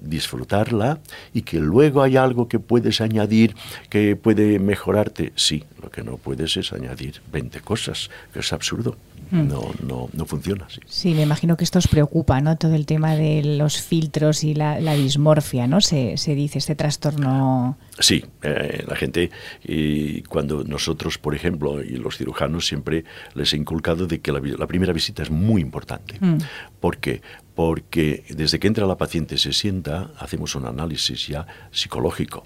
disfrutarla 0.00 1.00
y 1.34 1.42
que 1.42 1.58
luego 1.58 2.02
hay 2.02 2.16
algo 2.16 2.48
que 2.48 2.60
puedes 2.60 3.00
añadir 3.00 3.54
que 3.90 4.16
puede 4.16 4.58
mejorarte. 4.58 5.32
Sí, 5.34 5.64
lo 5.82 5.90
que 5.90 6.02
no 6.02 6.16
puedes 6.16 6.56
es 6.56 6.72
añadir 6.72 7.20
20 7.32 7.60
cosas, 7.60 8.10
que 8.32 8.40
es 8.40 8.52
absurdo. 8.52 8.96
Mm. 9.30 9.48
no, 9.48 9.70
no, 9.86 10.08
no 10.12 10.26
funciona 10.26 10.66
así. 10.66 10.80
Sí, 10.86 11.14
me 11.14 11.22
imagino 11.22 11.56
que 11.56 11.64
esto 11.64 11.78
os 11.78 11.88
preocupa, 11.88 12.40
¿no? 12.40 12.56
Todo 12.56 12.74
el 12.74 12.86
tema 12.86 13.14
de 13.14 13.42
los 13.42 13.80
filtros 13.80 14.44
y 14.44 14.54
la, 14.54 14.78
dismorfia, 14.94 15.66
¿no? 15.66 15.80
Se, 15.80 16.16
se, 16.16 16.34
dice, 16.34 16.58
este 16.58 16.74
trastorno. 16.74 17.76
Sí, 17.98 18.24
eh, 18.42 18.84
la 18.86 18.96
gente, 18.96 19.30
y 19.64 20.22
cuando 20.22 20.64
nosotros, 20.64 21.18
por 21.18 21.34
ejemplo, 21.34 21.82
y 21.82 21.96
los 21.96 22.16
cirujanos 22.16 22.66
siempre 22.66 23.04
les 23.34 23.52
he 23.52 23.56
inculcado 23.56 24.06
de 24.06 24.20
que 24.20 24.32
la, 24.32 24.66
primera 24.66 24.92
visita 24.92 25.22
es 25.22 25.30
muy 25.30 25.60
importante. 25.60 26.16
Mm. 26.20 26.38
¿Por 26.80 26.98
qué? 26.98 27.22
porque 27.54 28.22
desde 28.28 28.60
que 28.60 28.68
entra 28.68 28.86
la 28.86 28.96
paciente 28.96 29.36
se 29.36 29.52
sienta, 29.52 30.12
hacemos 30.20 30.54
un 30.54 30.66
análisis 30.66 31.26
ya 31.26 31.44
psicológico 31.72 32.44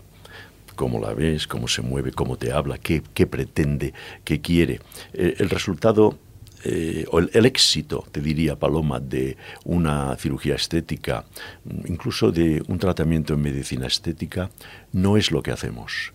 cómo 0.74 0.98
la 0.98 1.12
ves, 1.12 1.46
cómo 1.46 1.68
se 1.68 1.82
mueve, 1.82 2.12
cómo 2.12 2.38
te 2.38 2.50
habla, 2.50 2.78
qué, 2.78 3.02
pretende, 3.26 3.92
qué 4.24 4.40
quiere. 4.40 4.80
Eh, 5.12 5.34
el 5.38 5.50
resultado 5.50 6.18
eh, 6.64 7.04
o 7.10 7.18
el, 7.18 7.46
éxito, 7.46 8.04
te 8.12 8.20
diría 8.20 8.58
Paloma, 8.58 9.00
de 9.00 9.36
una 9.64 10.16
cirugía 10.16 10.54
estética, 10.54 11.24
incluso 11.86 12.30
de 12.30 12.62
un 12.68 12.78
tratamiento 12.78 13.34
en 13.34 13.42
medicina 13.42 13.86
estética, 13.86 14.50
no 14.92 15.16
es 15.16 15.30
lo 15.30 15.42
que 15.42 15.50
hacemos, 15.50 16.12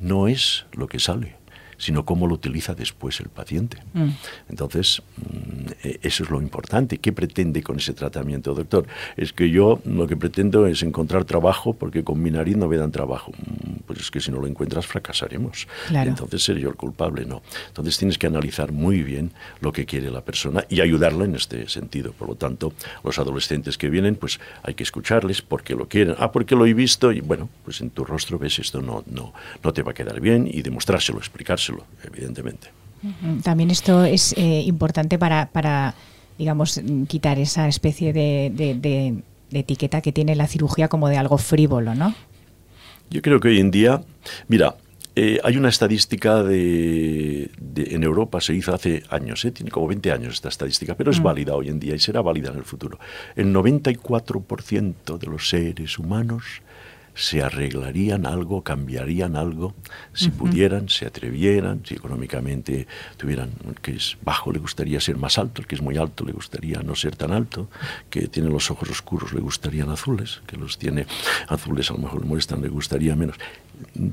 no 0.00 0.28
es 0.28 0.66
lo 0.72 0.86
que 0.86 0.98
sale 0.98 1.36
sino 1.78 2.04
cómo 2.04 2.26
lo 2.26 2.34
utiliza 2.34 2.74
después 2.74 3.20
el 3.20 3.28
paciente. 3.28 3.78
Mm. 3.92 4.08
Entonces, 4.48 5.02
mm, 5.16 5.70
e, 5.82 6.00
eso 6.02 6.24
es 6.24 6.30
lo 6.30 6.40
importante. 6.40 6.98
¿Qué 6.98 7.12
pretende 7.12 7.62
con 7.62 7.76
ese 7.76 7.92
tratamiento, 7.92 8.54
doctor? 8.54 8.86
Es 9.16 9.32
que 9.32 9.50
yo 9.50 9.80
lo 9.84 10.06
que 10.06 10.16
pretendo 10.16 10.66
es 10.66 10.82
encontrar 10.82 11.24
trabajo 11.24 11.74
porque 11.74 12.04
con 12.04 12.22
mi 12.22 12.30
nariz 12.30 12.56
no 12.56 12.68
me 12.68 12.76
dan 12.76 12.90
trabajo. 12.90 13.32
Mm, 13.32 13.80
pues 13.86 14.00
es 14.00 14.10
que 14.10 14.20
si 14.20 14.30
no 14.30 14.40
lo 14.40 14.46
encuentras 14.46 14.86
fracasaremos. 14.86 15.68
Entonces 15.92 16.42
seré 16.42 16.60
yo 16.60 16.68
el 16.68 16.76
culpable, 16.76 17.24
no. 17.24 17.42
Entonces 17.68 17.96
tienes 17.98 18.18
que 18.18 18.26
analizar 18.26 18.72
muy 18.72 19.02
bien 19.02 19.32
lo 19.60 19.72
que 19.72 19.86
quiere 19.86 20.10
la 20.10 20.22
persona 20.22 20.64
y 20.68 20.80
ayudarla 20.80 21.24
en 21.24 21.34
este 21.34 21.68
sentido. 21.68 22.12
Por 22.12 22.28
lo 22.28 22.34
tanto, 22.34 22.72
los 23.04 23.18
adolescentes 23.18 23.78
que 23.78 23.90
vienen, 23.90 24.16
pues 24.16 24.40
hay 24.62 24.74
que 24.74 24.82
escucharles 24.82 25.42
porque 25.42 25.74
lo 25.74 25.88
quieren. 25.88 26.14
Ah, 26.18 26.32
porque 26.32 26.54
lo 26.54 26.66
he 26.66 26.74
visto 26.74 27.12
y 27.12 27.20
bueno, 27.20 27.48
pues 27.64 27.80
en 27.80 27.90
tu 27.90 28.04
rostro 28.04 28.38
ves 28.38 28.58
esto 28.58 28.80
no, 28.80 29.04
no, 29.06 29.32
no 29.62 29.72
te 29.72 29.82
va 29.82 29.92
a 29.92 29.94
quedar 29.94 30.20
bien 30.20 30.48
y 30.50 30.62
demostrárselo, 30.62 31.18
explicárselo 31.18 31.65
evidentemente. 32.04 32.68
También 33.42 33.70
esto 33.70 34.04
es 34.04 34.32
eh, 34.36 34.62
importante 34.66 35.18
para, 35.18 35.48
para, 35.50 35.94
digamos, 36.38 36.80
quitar 37.08 37.38
esa 37.38 37.68
especie 37.68 38.12
de, 38.12 39.22
etiqueta 39.52 40.00
que 40.00 40.12
tiene 40.12 40.34
la 40.34 40.46
cirugía 40.46 40.88
como 40.88 41.08
de 41.08 41.16
algo 41.16 41.38
frívolo, 41.38 41.94
¿no? 41.94 42.14
Yo 43.10 43.22
creo 43.22 43.38
que 43.38 43.48
hoy 43.48 43.60
en 43.60 43.70
día, 43.70 44.02
mira, 44.48 44.74
eh, 45.14 45.38
hay 45.44 45.56
una 45.56 45.68
estadística 45.68 46.42
de, 46.42 47.50
en 47.76 48.02
Europa, 48.02 48.40
se 48.40 48.54
hizo 48.54 48.74
hace 48.74 49.04
años, 49.08 49.44
eh, 49.44 49.52
tiene 49.52 49.70
como 49.70 49.86
20 49.86 50.12
años 50.12 50.34
esta 50.34 50.48
estadística, 50.48 50.94
pero 50.94 51.10
es 51.10 51.20
mm. 51.20 51.22
válida 51.22 51.54
hoy 51.54 51.68
en 51.68 51.78
día 51.78 51.94
y 51.94 51.98
será 52.00 52.20
válida 52.20 52.50
en 52.50 52.58
el 52.58 52.64
futuro. 52.64 52.98
El 53.36 53.54
94% 53.54 55.16
de 55.16 55.26
los 55.26 55.48
seres 55.48 55.98
humanos 55.98 56.60
se 57.16 57.42
arreglarían 57.42 58.26
algo, 58.26 58.62
cambiarían 58.62 59.36
algo, 59.36 59.74
si 60.12 60.28
pudieran, 60.30 60.90
se 60.90 61.06
atrevieran, 61.06 61.80
si 61.84 61.94
económicamente 61.94 62.86
tuvieran, 63.16 63.50
que 63.80 63.92
es 63.92 64.18
bajo 64.22 64.52
le 64.52 64.58
gustaría 64.58 65.00
ser 65.00 65.16
más 65.16 65.38
alto, 65.38 65.62
el 65.62 65.66
que 65.66 65.76
es 65.76 65.82
muy 65.82 65.96
alto 65.96 66.24
le 66.24 66.32
gustaría 66.32 66.82
no 66.82 66.94
ser 66.94 67.16
tan 67.16 67.32
alto, 67.32 67.68
que 68.10 68.28
tiene 68.28 68.50
los 68.50 68.70
ojos 68.70 68.90
oscuros 68.90 69.32
le 69.32 69.40
gustarían 69.40 69.88
azules, 69.88 70.42
que 70.46 70.58
los 70.58 70.76
tiene 70.78 71.06
azules 71.48 71.90
a 71.90 71.94
lo 71.94 72.00
mejor 72.00 72.20
le 72.20 72.28
molestan, 72.28 72.60
le 72.60 72.68
gustaría 72.68 73.16
menos. 73.16 73.36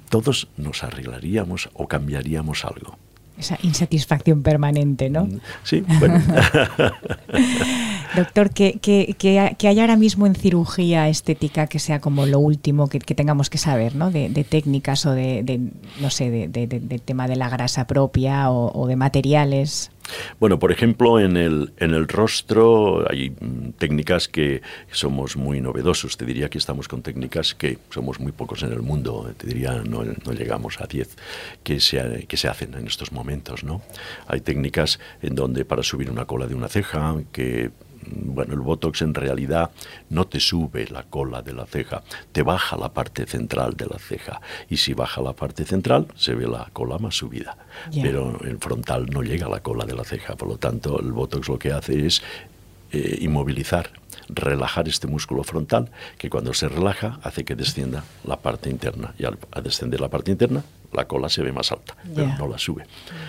Todos 0.09 0.47
nos 0.55 0.83
arreglaríamos 0.83 1.69
o 1.73 1.87
cambiaríamos 1.87 2.63
algo. 2.63 2.97
Esa 3.37 3.57
insatisfacción 3.63 4.43
permanente, 4.43 5.09
¿no? 5.09 5.27
Sí, 5.63 5.83
bueno. 5.99 6.21
Doctor, 8.15 8.51
¿qué, 8.51 8.79
qué, 8.79 9.67
hay 9.67 9.79
ahora 9.79 9.95
mismo 9.95 10.27
en 10.27 10.35
cirugía 10.35 11.09
estética 11.09 11.67
que 11.67 11.79
sea 11.79 11.99
como 11.99 12.25
lo 12.25 12.39
último 12.39 12.87
que, 12.87 12.99
tengamos 12.99 13.49
que 13.49 13.57
saber, 13.57 13.95
¿no? 13.95 14.11
De, 14.11 14.29
técnicas 14.47 15.05
o 15.05 15.13
de, 15.13 15.59
no 15.99 16.09
sé, 16.09 16.29
de, 16.29 17.01
tema 17.03 17.27
de 17.27 17.35
la 17.35 17.49
grasa 17.49 17.87
propia 17.87 18.51
o, 18.51 18.87
de 18.87 18.95
materiales. 18.95 19.89
Bueno, 20.39 20.59
por 20.59 20.71
ejemplo, 20.71 21.19
en 21.19 21.37
el, 21.37 21.73
en 21.77 21.93
el 21.93 22.07
rostro 22.07 23.09
hay 23.09 23.33
técnicas 23.77 24.27
que 24.27 24.61
somos 24.91 25.37
muy 25.37 25.61
novedosos. 25.61 26.17
Te 26.17 26.25
diría 26.25 26.49
que 26.49 26.57
estamos 26.57 26.87
con 26.87 27.01
técnicas 27.01 27.53
que 27.53 27.77
somos 27.89 28.19
muy 28.19 28.31
pocos 28.31 28.63
en 28.63 28.71
el 28.71 28.81
mundo. 28.81 29.33
Te 29.37 29.47
diría, 29.47 29.81
no, 29.85 30.03
no 30.03 30.33
llegamos 30.33 30.79
a 30.81 30.87
10 30.87 31.15
que 31.63 31.79
se, 31.79 32.25
que 32.27 32.37
se 32.37 32.47
hacen 32.47 32.73
en 32.73 32.87
estos 32.87 33.11
momentos, 33.11 33.63
¿no? 33.63 33.81
Hay 34.27 34.41
técnicas 34.41 34.99
en 35.21 35.35
donde 35.35 35.65
para 35.65 35.83
subir 35.83 36.09
una 36.09 36.25
cola 36.25 36.47
de 36.47 36.55
una 36.55 36.67
ceja, 36.67 37.15
que 37.31 37.71
bueno, 38.11 38.53
el 38.53 38.59
Botox 38.59 39.01
en 39.01 39.13
realidad 39.13 39.71
no 40.09 40.25
te 40.25 40.39
sube 40.39 40.87
la 40.87 41.03
cola 41.03 41.41
de 41.41 41.53
la 41.53 41.65
ceja, 41.65 42.03
te 42.31 42.43
baja 42.43 42.77
la 42.77 42.93
parte 42.93 43.25
central 43.25 43.75
de 43.75 43.85
la 43.85 43.99
ceja. 43.99 44.41
Y 44.69 44.77
si 44.77 44.93
baja 44.93 45.21
la 45.21 45.33
parte 45.33 45.65
central, 45.65 46.07
se 46.15 46.35
ve 46.35 46.47
la 46.47 46.69
cola 46.73 46.97
más 46.97 47.15
subida. 47.15 47.57
Pero 47.91 48.39
el 48.43 48.57
frontal 48.57 49.07
no 49.07 49.21
llega 49.21 49.47
a 49.47 49.49
la 49.49 49.61
cola 49.61 49.85
de 49.85 49.92
la 49.95 50.03
ceja. 50.03 50.35
Por 50.35 50.47
lo 50.47 50.57
tanto, 50.57 50.99
el 50.99 51.11
Botox 51.11 51.47
lo 51.47 51.59
que 51.59 51.71
hace 51.71 52.05
es 52.05 52.21
eh, 52.91 53.17
inmovilizar, 53.21 53.89
relajar 54.29 54.87
este 54.87 55.07
músculo 55.07 55.43
frontal, 55.43 55.89
que 56.17 56.29
cuando 56.29 56.53
se 56.53 56.69
relaja 56.69 57.19
hace 57.23 57.43
que 57.43 57.55
descienda 57.55 58.03
la 58.23 58.37
parte 58.37 58.69
interna. 58.69 59.13
Y 59.17 59.25
al, 59.25 59.37
descender 59.63 59.99
la 59.99 60.09
parte 60.09 60.31
interna, 60.31 60.63
la 60.91 61.07
cola 61.07 61.29
se 61.29 61.41
ve 61.41 61.51
más 61.51 61.71
alta, 61.71 61.95
pero 62.13 62.27
no 62.37 62.47
la 62.47 62.57
sube. 62.57 62.85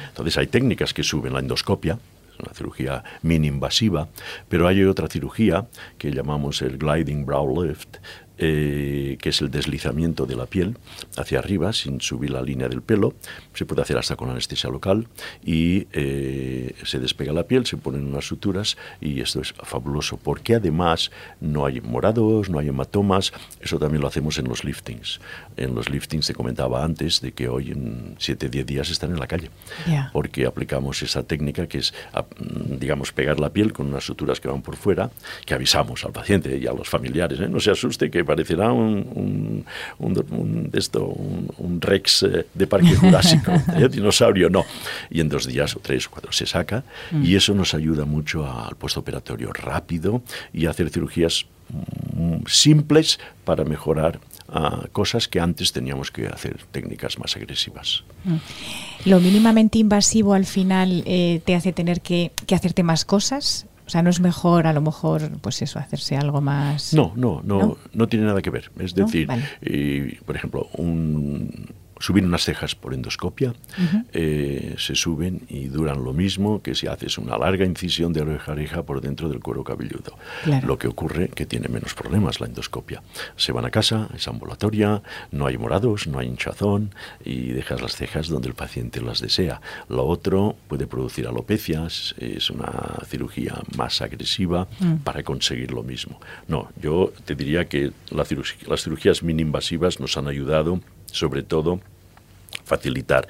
Entonces 0.09 0.37
hay 0.37 0.49
técnicas 0.49 0.93
que 0.93 1.03
suben 1.03 1.33
la 1.33 1.39
endoscopia, 1.39 1.99
una 2.39 2.53
cirugía 2.53 3.05
mini-invasiva, 3.23 4.09
pero 4.49 4.69
hay 4.69 4.85
otra 4.85 5.09
cirugía 5.09 5.67
que 5.99 6.11
llamamos 6.11 6.63
el 6.63 6.79
gliding 6.79 7.25
brow 7.25 7.65
lift, 7.65 7.97
eh, 8.39 9.17
que 9.21 9.29
es 9.29 9.41
el 9.41 9.51
deslizamiento 9.51 10.27
de 10.27 10.37
la 10.37 10.47
piel 10.47 10.77
hacia 11.17 11.39
arriba 11.39 11.73
sin 11.73 12.01
subir 12.01 12.31
la 12.31 12.43
línea 12.43 12.69
del 12.69 12.83
pelo. 12.83 13.15
Se 13.53 13.65
puede 13.65 13.83
hacer 13.83 13.97
hasta 13.97 14.17
con 14.17 14.31
anestesia 14.31 14.71
local 14.71 15.07
y 15.45 15.87
eh, 15.93 16.75
se 16.85 16.99
despega 16.99 17.33
la 17.33 17.45
piel, 17.45 17.67
se 17.67 17.77
ponen 17.77 18.07
unas 18.07 18.27
suturas 18.27 18.77
y 19.01 19.21
esto 19.21 19.41
es 19.41 19.53
fabuloso 19.63 20.17
porque 20.17 20.57
además 20.57 21.11
no 21.41 21.67
hay 21.67 21.81
morados, 21.81 22.49
no 22.49 22.59
hay 22.59 22.69
hematomas. 22.69 23.33
Eso 23.61 23.79
también 23.79 24.03
lo 24.03 24.09
hacemos 24.09 24.39
en 24.39 24.49
los 24.49 24.65
liftings. 24.65 25.21
En 25.57 25.75
los 25.75 25.89
liftings 25.89 26.27
te 26.27 26.35
comentaba 26.35 26.85
antes 26.85 27.21
de 27.21 27.33
que 27.33 27.49
hoy 27.49 27.71
en 27.71 28.17
7-10 28.17 28.65
días 28.65 28.91
están 28.91 29.13
en 29.13 29.21
la 29.21 29.27
calle 29.27 29.51
porque 30.13 30.47
aplicamos 30.47 31.03
esa 31.03 31.23
técnica 31.23 31.67
que 31.67 31.79
es, 31.79 31.95
digamos, 32.79 33.13
pegar 33.13 33.39
la 33.39 33.51
piel 33.51 33.73
con 33.73 33.87
unas 33.87 34.05
suturas 34.05 34.41
que 34.41 34.49
van 34.49 34.63
por 34.63 34.77
fuera, 34.77 35.11
que 35.47 35.55
avisamos 35.55 36.05
al 36.05 36.13
paciente 36.13 36.57
y 36.57 36.67
a 36.67 36.73
los 36.73 36.89
familiares, 36.89 37.41
¿eh? 37.41 37.49
no 37.49 37.61
se 37.61 37.71
asuste 37.71 38.11
que 38.11 38.24
parecerá 38.25 38.73
un, 38.73 39.65
un, 39.99 40.71
esto, 40.73 41.07
un, 41.07 41.81
rex 41.81 42.23
eh, 42.23 42.47
de 42.55 42.67
parque 42.67 42.95
jurásico, 42.95 43.53
¿eh? 43.77 43.89
dinosaurio, 43.89 44.51
no. 44.51 44.65
Y 45.11 45.21
en 45.21 45.29
dos 45.29 45.47
días 45.47 45.77
o 45.77 45.81
tres 45.81 46.07
o 46.07 46.11
cuatro 46.11 46.33
se 46.33 46.47
saca 46.47 46.85
y 47.13 47.17
mm. 47.17 47.37
eso 47.37 47.55
nos 47.55 47.75
ayuda 47.75 48.05
mucho 48.05 48.47
al 48.47 48.77
puesto 48.77 49.01
operatorio 49.01 49.53
rápido 49.53 50.23
y 50.53 50.67
a 50.67 50.71
hacer 50.71 50.91
cirugías 50.91 51.47
mm, 51.69 52.47
simples 52.47 53.19
para 53.45 53.65
mejorar 53.65 54.21
ah, 54.49 54.87
cosas 54.93 55.29
que 55.29 55.41
antes 55.41 55.73
teníamos 55.73 56.11
que 56.11 56.27
hacer 56.27 56.59
técnicas 56.73 57.19
más 57.19 57.37
agresivas. 57.37 58.05
Mm. 58.25 58.37
¿Lo 59.07 59.21
mínimamente 59.21 59.79
invasivo 59.79 60.35
al 60.35 60.47
final 60.47 61.03
eh, 61.07 61.41
te 61.45 61.55
hace 61.55 61.73
tener 61.73 62.01
que, 62.01 62.33
que 62.47 62.55
hacerte 62.55 62.83
más 62.83 63.05
cosas? 63.05 63.67
O 63.87 63.91
sea, 63.91 64.03
no 64.03 64.11
es 64.11 64.21
mejor 64.21 64.67
a 64.67 64.73
lo 64.73 64.81
mejor, 64.81 65.31
pues 65.41 65.61
eso, 65.61 65.79
hacerse 65.79 66.17
algo 66.17 66.41
más. 66.41 66.95
No, 66.95 67.13
no, 67.17 67.43
no, 67.45 67.77
no, 67.93 68.09
tiene 68.09 68.25
nada 68.25 68.41
que 68.41 68.51
ver. 68.51 68.71
Es 68.79 68.95
decir, 68.95 69.29
eh, 69.61 70.19
por 70.25 70.37
ejemplo, 70.37 70.69
un, 70.79 71.69
subir 71.99 72.25
unas 72.25 72.45
cejas 72.45 72.75
por 72.75 72.95
endoscopia, 72.95 73.55
eh, 74.13 74.75
se 74.79 74.95
suben 74.95 75.43
y 75.49 75.67
duran 75.67 76.05
lo 76.05 76.13
mismo 76.13 76.63
que 76.63 76.75
si 76.75 76.87
haces 76.87 77.19
una 77.19 77.39
larga 77.39 77.65
incisión 77.65 78.13
de 78.13 78.23
oreja 78.23 78.53
a 78.53 78.55
oreja 78.55 78.83
por 78.83 79.01
dentro 79.01 79.29
del 79.29 79.41
cuero 79.41 79.65
cabelludo. 79.65 80.17
Lo 80.65 80.79
que 80.79 80.89
ocurre 80.89 81.29
que 81.29 81.47
tiene 81.47 81.69
menos 81.69 81.95
problemas 81.95 82.41
la 82.41 82.47
endoscopia. 82.47 83.03
Se 83.37 83.53
van 83.53 83.65
a 83.65 83.71
casa, 83.71 84.09
es 84.15 84.29
ambulatoria, 84.29 85.03
no 85.31 85.47
hay 85.47 85.59
morados, 85.59 86.07
no 86.07 86.19
hay 86.19 86.29
hinchazón 86.29 86.95
y 87.25 87.49
dejas 87.49 87.81
las 87.81 87.97
cejas 87.97 88.29
donde 88.29 88.49
el 88.49 88.55
paciente 88.55 89.01
las 89.01 89.21
desea. 89.21 89.61
Lo 89.89 90.05
otro 90.07 90.57
puede 90.69 90.87
producir 90.87 91.27
alopecias, 91.27 92.15
es 92.19 92.51
una 92.51 92.99
cirugía 93.07 93.55
más 93.77 94.03
agresiva 94.03 94.69
mm. 94.81 94.97
para 94.97 95.23
conseguir 95.23 95.73
lo 95.73 95.83
mismo. 95.83 96.21
No, 96.49 96.69
yo 96.81 97.13
te 97.25 97.35
diría 97.35 97.67
que 97.67 97.93
las 98.11 98.83
cirugías 98.83 99.23
mini-invasivas 99.23 100.01
nos 100.01 100.17
han 100.17 100.29
ayudado 100.29 100.81
sobre 101.15 101.43
todo 101.43 101.81
facilitar 102.65 103.29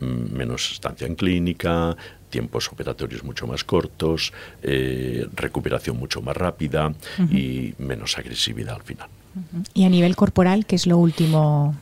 mm, 0.00 0.36
menos 0.36 0.72
estancia 0.72 1.06
en 1.06 1.14
clínica, 1.14 1.96
tiempos 2.30 2.70
operatorios 2.72 3.24
mucho 3.24 3.46
más 3.46 3.64
cortos, 3.64 4.32
eh, 4.62 5.26
recuperación 5.34 5.96
mucho 5.96 6.20
más 6.20 6.36
rápida 6.36 6.92
y 7.30 7.74
menos 7.78 8.18
agresividad 8.18 8.74
al 8.74 8.82
final. 8.82 9.08
Y 9.72 9.84
a 9.84 9.88
nivel 9.88 10.16
corporal, 10.16 10.66
¿qué 10.66 10.76
es 10.76 10.86
lo 10.86 10.98
último 10.98 11.74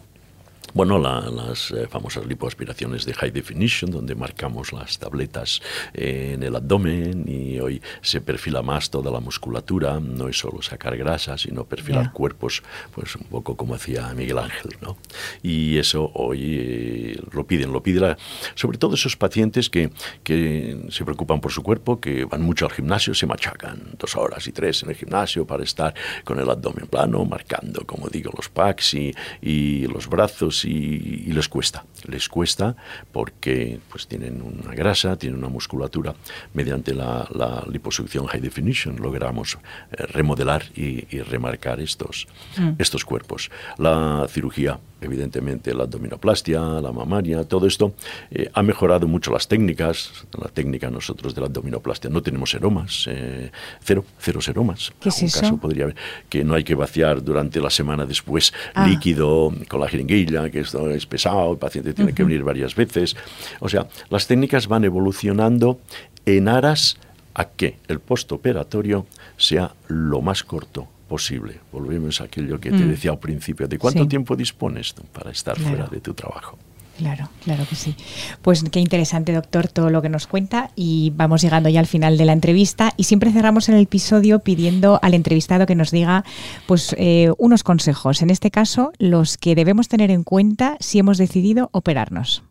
Bueno, 0.74 0.98
las 0.98 1.70
eh, 1.70 1.86
famosas 1.86 2.24
lipoaspiraciones 2.24 3.04
de 3.04 3.12
high 3.12 3.30
definition, 3.30 3.90
donde 3.90 4.14
marcamos 4.14 4.72
las 4.72 4.98
tabletas 4.98 5.60
eh, 5.92 6.32
en 6.32 6.42
el 6.42 6.56
abdomen 6.56 7.24
y 7.28 7.60
hoy 7.60 7.82
se 8.00 8.22
perfila 8.22 8.62
más 8.62 8.88
toda 8.88 9.10
la 9.10 9.20
musculatura, 9.20 10.00
no 10.00 10.28
es 10.28 10.38
solo 10.38 10.62
sacar 10.62 10.96
grasa, 10.96 11.36
sino 11.36 11.64
perfilar 11.64 12.12
cuerpos, 12.12 12.62
pues 12.94 13.14
un 13.16 13.24
poco 13.24 13.54
como 13.54 13.74
hacía 13.74 14.14
Miguel 14.14 14.38
Ángel, 14.38 14.72
¿no? 14.80 14.96
Y 15.42 15.76
eso 15.76 16.10
hoy 16.14 16.56
eh, 16.58 17.20
lo 17.32 17.46
piden, 17.46 17.70
lo 17.70 17.82
piden 17.82 18.16
sobre 18.54 18.78
todo 18.78 18.94
esos 18.94 19.14
pacientes 19.14 19.68
que, 19.68 19.90
que 20.24 20.86
se 20.88 21.04
preocupan 21.04 21.42
por 21.42 21.52
su 21.52 21.62
cuerpo, 21.62 22.00
que 22.00 22.24
van 22.24 22.40
mucho 22.40 22.64
al 22.64 22.72
gimnasio, 22.72 23.12
se 23.12 23.26
machacan 23.26 23.90
dos 23.98 24.16
horas 24.16 24.46
y 24.46 24.52
tres 24.52 24.82
en 24.84 24.88
el 24.88 24.96
gimnasio 24.96 25.46
para 25.46 25.64
estar 25.64 25.92
con 26.24 26.38
el 26.40 26.48
abdomen 26.48 26.86
plano, 26.86 27.26
marcando, 27.26 27.84
como 27.86 28.08
digo, 28.08 28.32
los 28.34 28.48
packs 28.48 28.94
y, 28.94 29.14
y 29.42 29.86
los 29.86 30.08
brazos 30.08 30.61
y, 30.64 31.32
les 31.32 31.48
cuesta. 31.48 31.84
Les 32.04 32.28
cuesta 32.28 32.76
porque 33.12 33.80
pues, 33.88 34.06
tienen 34.06 34.42
una 34.42 34.74
grasa, 34.74 35.16
tienen 35.16 35.38
una 35.38 35.48
musculatura. 35.48 36.14
Mediante 36.54 36.94
la, 36.94 37.28
liposucción 37.70 38.26
high 38.26 38.40
definition 38.40 38.96
logramos 39.00 39.58
eh, 39.92 40.06
remodelar 40.06 40.64
y, 40.74 41.02
remarcar 41.22 41.80
estos, 41.80 42.26
mm. 42.58 42.72
estos 42.78 43.04
cuerpos. 43.04 43.50
La 43.78 44.26
cirugía 44.28 44.78
evidentemente 45.02 45.74
la 45.74 45.84
abdominoplastia, 45.84 46.60
la 46.80 46.92
mamaria, 46.92 47.44
todo 47.44 47.66
esto 47.66 47.94
eh, 48.30 48.48
ha 48.52 48.62
mejorado 48.62 49.06
mucho 49.08 49.30
las 49.32 49.48
técnicas. 49.48 50.24
La 50.40 50.48
técnica 50.48 50.90
nosotros 50.90 51.34
de 51.34 51.40
la 51.40 51.48
abdominoplastia 51.48 52.08
no 52.08 52.22
tenemos 52.22 52.50
seromas, 52.50 53.06
eh, 53.08 53.50
cero, 53.82 54.04
cero 54.18 54.40
seromas. 54.40 54.92
¿Qué 55.00 55.08
es 55.08 55.22
eso? 55.22 55.40
caso 55.40 55.56
podría 55.58 55.84
haber 55.84 55.96
que 56.28 56.44
no 56.44 56.54
hay 56.54 56.64
que 56.64 56.74
vaciar 56.74 57.22
durante 57.22 57.60
la 57.60 57.70
semana 57.70 58.06
después 58.06 58.52
ah. 58.74 58.86
líquido 58.86 59.52
con 59.68 59.80
la 59.80 59.88
jeringuilla, 59.88 60.48
que 60.50 60.60
esto 60.60 60.88
es 60.90 61.06
pesado, 61.06 61.52
el 61.52 61.58
paciente 61.58 61.91
tiene 61.94 62.12
que 62.12 62.24
venir 62.24 62.42
varias 62.42 62.74
veces. 62.74 63.16
O 63.60 63.68
sea, 63.68 63.86
las 64.10 64.26
técnicas 64.26 64.66
van 64.68 64.84
evolucionando 64.84 65.80
en 66.26 66.48
aras 66.48 66.96
a 67.34 67.46
que 67.46 67.76
el 67.88 68.00
postoperatorio 68.00 69.06
sea 69.36 69.74
lo 69.88 70.20
más 70.20 70.42
corto 70.42 70.88
posible. 71.08 71.60
Volvemos 71.72 72.20
a 72.20 72.24
aquello 72.24 72.58
que 72.58 72.70
te 72.70 72.84
mm. 72.84 72.88
decía 72.88 73.10
al 73.10 73.18
principio, 73.18 73.68
¿de 73.68 73.78
cuánto 73.78 74.06
tiempo 74.08 74.36
dispones 74.36 74.94
para 75.12 75.30
estar 75.30 75.58
fuera 75.58 75.86
de 75.86 76.00
tu 76.00 76.14
trabajo? 76.14 76.58
Claro, 77.02 77.28
claro 77.42 77.64
que 77.68 77.74
sí. 77.74 77.96
Pues 78.42 78.62
qué 78.70 78.78
interesante, 78.78 79.32
doctor, 79.32 79.66
todo 79.66 79.90
lo 79.90 80.02
que 80.02 80.08
nos 80.08 80.28
cuenta 80.28 80.70
y 80.76 81.12
vamos 81.16 81.42
llegando 81.42 81.68
ya 81.68 81.80
al 81.80 81.88
final 81.88 82.16
de 82.16 82.24
la 82.24 82.32
entrevista 82.32 82.92
y 82.96 83.04
siempre 83.04 83.32
cerramos 83.32 83.68
el 83.68 83.74
episodio 83.80 84.38
pidiendo 84.38 85.00
al 85.02 85.14
entrevistado 85.14 85.66
que 85.66 85.74
nos 85.74 85.90
diga 85.90 86.24
pues 86.66 86.94
eh, 86.98 87.32
unos 87.38 87.64
consejos, 87.64 88.22
en 88.22 88.30
este 88.30 88.52
caso 88.52 88.92
los 88.98 89.36
que 89.36 89.56
debemos 89.56 89.88
tener 89.88 90.12
en 90.12 90.22
cuenta 90.22 90.76
si 90.78 91.00
hemos 91.00 91.18
decidido 91.18 91.70
operarnos. 91.72 92.44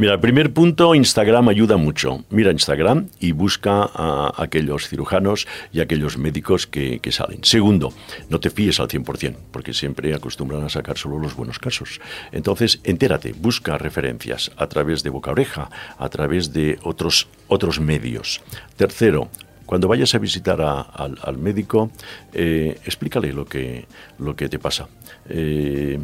Mira, 0.00 0.14
el 0.14 0.20
primer 0.20 0.54
punto, 0.54 0.94
Instagram 0.94 1.50
ayuda 1.50 1.76
mucho. 1.76 2.24
Mira 2.30 2.50
Instagram 2.50 3.08
y 3.20 3.32
busca 3.32 3.82
a 3.82 4.32
aquellos 4.38 4.88
cirujanos 4.88 5.46
y 5.74 5.80
aquellos 5.80 6.16
médicos 6.16 6.66
que, 6.66 6.98
salen. 7.10 7.44
Segundo, 7.44 7.92
no 8.30 8.40
te 8.40 8.48
fíes 8.48 8.80
al 8.80 8.88
100%, 8.88 9.36
porque 9.52 9.74
siempre 9.74 10.14
acostumbran 10.14 10.64
a 10.64 10.70
sacar 10.70 10.96
solo 10.96 11.18
los 11.18 11.36
buenos 11.36 11.58
casos. 11.58 12.00
Entonces, 12.32 12.80
entérate, 12.84 13.34
busca 13.34 13.76
referencias 13.76 14.50
a 14.56 14.68
través 14.68 15.02
de 15.02 15.10
boca 15.10 15.32
oreja, 15.32 15.68
a 15.98 16.08
través 16.08 16.54
de 16.54 16.78
otros, 16.82 17.28
otros 17.48 17.78
medios. 17.78 18.40
Tercero, 18.76 19.28
cuando 19.66 19.86
vayas 19.86 20.14
a 20.14 20.18
visitar 20.18 20.62
al, 20.62 21.36
médico, 21.36 21.90
eh, 22.32 22.80
explícale 22.86 23.34
lo 23.34 23.44
que, 23.44 23.84
lo 24.18 24.34
que 24.34 24.48
te 24.48 24.58
pasa. 24.58 24.88
Eh, 25.28 25.98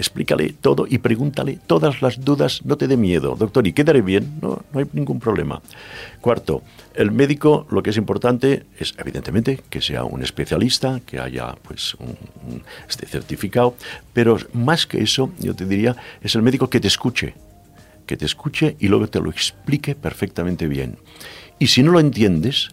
explícale 0.00 0.54
todo 0.60 0.86
y 0.88 0.98
pregúntale 0.98 1.58
todas 1.66 2.02
las 2.02 2.24
dudas, 2.24 2.62
no 2.64 2.76
te 2.76 2.88
dé 2.88 2.96
miedo, 2.96 3.36
doctor, 3.36 3.66
¿y 3.66 3.72
quedaré 3.72 4.00
bien? 4.02 4.38
No, 4.40 4.62
no 4.72 4.80
hay 4.80 4.86
ningún 4.92 5.20
problema. 5.20 5.60
Cuarto, 6.20 6.62
el 6.94 7.12
médico 7.12 7.66
lo 7.70 7.82
que 7.82 7.90
es 7.90 7.96
importante 7.96 8.64
es 8.78 8.94
evidentemente 8.98 9.60
que 9.68 9.80
sea 9.80 10.04
un 10.04 10.22
especialista, 10.22 11.00
que 11.04 11.20
haya 11.20 11.54
pues 11.62 11.94
un, 11.94 12.62
este 12.88 13.06
certificado, 13.06 13.74
pero 14.12 14.38
más 14.54 14.86
que 14.86 15.02
eso, 15.02 15.30
yo 15.38 15.54
te 15.54 15.66
diría, 15.66 15.96
es 16.22 16.34
el 16.34 16.42
médico 16.42 16.70
que 16.70 16.80
te 16.80 16.88
escuche, 16.88 17.34
que 18.06 18.16
te 18.16 18.24
escuche 18.24 18.76
y 18.80 18.88
luego 18.88 19.06
te 19.08 19.20
lo 19.20 19.30
explique 19.30 19.94
perfectamente 19.94 20.66
bien. 20.66 20.96
Y 21.58 21.66
si 21.68 21.82
no 21.82 21.92
lo 21.92 22.00
entiendes, 22.00 22.70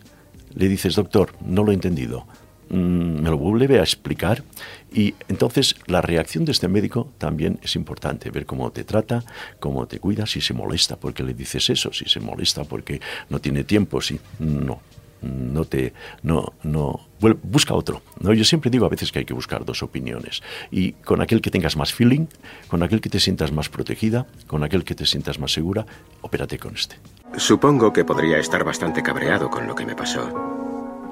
le 0.55 0.69
dices, 0.69 0.95
doctor, 0.95 1.33
no 1.45 1.63
lo 1.63 1.71
he 1.71 1.75
entendido, 1.75 2.25
me 2.69 3.29
lo 3.29 3.37
vuelve 3.37 3.79
a 3.79 3.83
explicar. 3.83 4.43
Y 4.91 5.15
entonces 5.27 5.75
la 5.85 6.01
reacción 6.01 6.45
de 6.45 6.51
este 6.51 6.67
médico 6.67 7.11
también 7.17 7.59
es 7.61 7.75
importante, 7.75 8.31
ver 8.31 8.45
cómo 8.45 8.71
te 8.71 8.83
trata, 8.83 9.23
cómo 9.59 9.87
te 9.87 9.99
cuida, 9.99 10.25
si 10.25 10.41
se 10.41 10.53
molesta 10.53 10.97
porque 10.97 11.23
le 11.23 11.33
dices 11.33 11.69
eso, 11.69 11.91
si 11.93 12.05
se 12.05 12.19
molesta 12.19 12.63
porque 12.63 13.01
no 13.29 13.39
tiene 13.39 13.63
tiempo, 13.63 14.01
si 14.01 14.19
no, 14.39 14.79
no 15.21 15.65
te 15.65 15.93
no 16.21 16.53
no 16.63 17.01
busca 17.41 17.73
otro 17.73 18.03
no 18.19 18.33
yo 18.33 18.43
siempre 18.43 18.69
digo 18.69 18.85
a 18.85 18.89
veces 18.89 19.11
que 19.11 19.19
hay 19.19 19.25
que 19.25 19.33
buscar 19.33 19.65
dos 19.65 19.83
opiniones. 19.83 20.41
Y 20.71 20.93
con 20.93 21.21
aquel 21.21 21.41
que 21.41 21.51
tengas 21.51 21.75
más 21.75 21.93
feeling 21.93 22.27
con 22.67 22.83
aquel 22.83 23.01
que 23.01 23.09
te 23.09 23.19
sientas 23.19 23.51
más 23.51 23.69
protegida 23.69 24.27
con 24.45 24.63
aquel 24.63 24.83
que 24.83 24.95
te 24.95 25.05
sientas 25.05 25.39
más 25.39 25.51
segura 25.51 25.85
opérate 26.21 26.57
con 26.59 26.75
este. 26.75 26.97
Supongo 27.35 27.91
que 27.91 28.05
podría 28.05 28.37
estar 28.37 28.63
bastante 28.63 29.01
cabreado 29.01 29.49
con 29.49 29.67
lo 29.67 29.75
que 29.75 29.85
me 29.85 29.95
pasó 29.95 30.66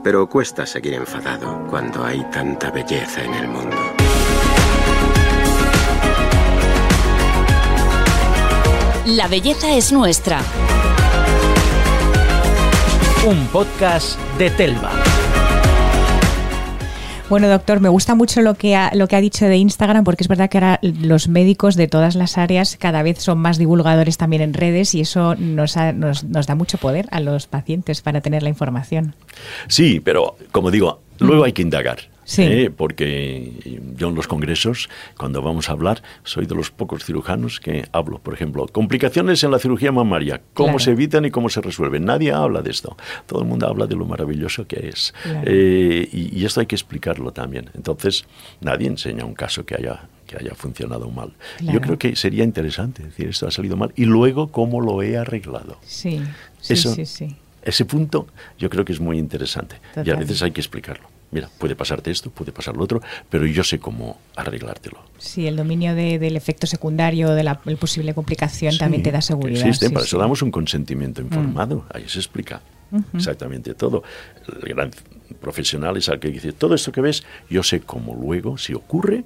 pero 0.05 0.29
cuesta 0.29 0.67
seguir 0.67 0.93
enfadado 0.93 1.65
cuando 1.67 2.05
hay 2.05 2.23
tanta 2.29 2.69
belleza 2.69 3.23
en 3.23 3.33
el 3.33 3.47
mundo. 3.47 3.75
La 9.07 9.27
belleza 9.27 9.75
es 9.75 9.91
nuestra. 9.91 10.43
Un 13.25 13.47
podcast 13.47 14.19
de 14.37 14.51
Telva. 14.51 15.04
Bueno, 17.27 17.49
doctor, 17.49 17.79
me 17.79 17.89
gusta 17.89 18.13
mucho 18.13 18.41
lo 18.43 18.53
que, 18.53 18.75
ha, 18.75 18.91
lo 18.93 19.07
que 19.07 19.15
ha 19.15 19.21
dicho 19.21 19.45
de 19.45 19.57
Instagram, 19.57 20.03
porque 20.03 20.23
es 20.23 20.27
verdad 20.27 20.47
que 20.47 20.59
ahora 20.59 20.79
los 20.83 21.27
médicos 21.27 21.75
de 21.75 21.88
todas 21.88 22.13
las 22.13 22.38
áreas 22.38 22.77
cada 22.79 23.01
vez 23.01 23.17
son 23.17 23.39
más 23.39 23.57
divulgadores 23.57 24.17
también 24.17 24.43
en 24.43 24.53
redes 24.53 24.93
y 24.93 25.01
eso 25.01 25.33
nos, 25.35 25.75
nos, 25.95 26.23
nos 26.23 26.45
da 26.45 26.53
mucho 26.53 26.77
poder 26.77 27.07
a 27.09 27.19
los 27.19 27.47
pacientes 27.47 28.01
para 28.01 28.21
tener 28.21 28.43
la 28.43 28.49
información. 28.49 29.15
Sí, 29.67 29.99
pero 29.99 30.35
como 30.51 30.69
digo, 30.69 31.01
luego 31.17 31.45
hay 31.45 31.53
que 31.53 31.63
indagar. 31.63 31.97
Sí. 32.25 32.41
¿eh? 32.41 32.71
porque 32.75 33.79
yo 33.95 34.09
en 34.09 34.15
los 34.15 34.27
congresos, 34.27 34.89
cuando 35.15 35.43
vamos 35.43 35.69
a 35.69 35.73
hablar, 35.73 36.01
soy 36.23 36.47
de 36.47 36.55
los 36.55 36.71
pocos 36.71 37.05
cirujanos 37.05 37.59
que 37.59 37.85
hablo. 37.91 38.19
Por 38.19 38.33
ejemplo, 38.33 38.65
complicaciones 38.67 39.43
en 39.43 39.51
la 39.51 39.59
cirugía 39.59 39.91
mamaria, 39.91 40.41
cómo 40.53 40.79
se 40.79 40.91
evitan 40.91 41.25
y 41.25 41.31
cómo 41.31 41.49
se 41.49 41.61
resuelven. 41.61 42.03
Nadie 42.03 42.33
habla 42.33 42.63
de 42.63 42.71
esto. 42.71 42.97
Todo 43.27 43.41
el 43.41 43.47
mundo 43.47 43.67
habla 43.67 43.85
de 43.85 43.95
lo 43.95 44.05
maravilloso 44.05 44.67
que 44.67 44.89
es. 44.89 45.13
Eh, 45.45 46.09
y, 46.11 46.43
esto 46.45 46.59
hay 46.59 46.65
que 46.65 46.75
explicarlo 46.75 47.31
también. 47.31 47.69
Entonces, 47.75 48.25
nadie 48.59 48.88
enseña 48.88 49.23
un 49.23 49.33
caso 49.33 49.65
que 49.65 49.75
haya 49.75 50.09
que 50.25 50.38
haya 50.38 50.55
funcionado 50.55 51.11
mal. 51.11 51.33
Yo 51.61 51.79
creo 51.79 51.99
que 51.99 52.15
sería 52.15 52.43
interesante 52.43 53.03
decir 53.03 53.29
esto 53.29 53.47
ha 53.47 53.51
salido 53.51 53.77
mal 53.77 53.93
y 53.95 54.05
luego 54.05 54.47
cómo 54.47 54.81
lo 54.81 55.03
he 55.03 55.17
arreglado. 55.17 55.77
Sí, 55.83 56.19
sí, 56.59 56.75
sí, 56.75 57.05
sí. 57.05 57.35
Ese 57.61 57.85
punto 57.85 58.25
yo 58.57 58.71
creo 58.71 58.83
que 58.83 58.93
es 58.93 58.99
muy 58.99 59.19
interesante 59.19 59.75
y 60.03 60.09
a 60.09 60.15
veces 60.15 60.41
hay 60.41 60.49
que 60.49 60.61
explicarlo 60.61 61.14
mira, 61.35 61.49
puede 61.57 61.75
pasarte 61.75 62.11
esto, 62.11 62.31
puede 62.31 62.53
pasar 62.53 62.77
lo 62.77 62.83
otro, 62.85 63.01
pero 63.29 63.45
yo 63.45 63.61
sé 63.63 63.77
cómo 63.77 64.17
arreglártelo. 64.37 64.99
Sí, 65.17 65.45
el 65.45 65.57
dominio 65.57 65.93
del 65.93 66.37
efecto 66.37 66.65
secundario, 66.65 67.31
de 67.31 67.43
la 67.43 67.59
posible 67.59 68.13
complicación 68.13 68.77
también 68.77 69.03
te 69.03 69.11
da 69.11 69.21
seguridad. 69.21 69.67
Existe, 69.67 69.89
para 69.89 70.05
eso 70.05 70.17
damos 70.17 70.41
un 70.41 70.49
consentimiento 70.49 71.21
mm. 71.21 71.25
informado, 71.25 71.85
ahí 71.93 72.07
se 72.07 72.19
explica 72.19 72.61
exactamente 73.13 73.73
todo. 73.73 74.03
El 74.63 74.73
gran 74.73 74.91
profesional 75.41 75.97
es 75.97 76.07
al 76.07 76.21
que 76.21 76.29
dice, 76.29 76.53
todo 76.53 76.73
esto 76.73 76.93
que 76.93 77.01
ves, 77.01 77.25
yo 77.49 77.63
sé 77.63 77.81
cómo 77.81 78.15
luego, 78.15 78.57
si 78.57 78.73
ocurre, 78.73 79.25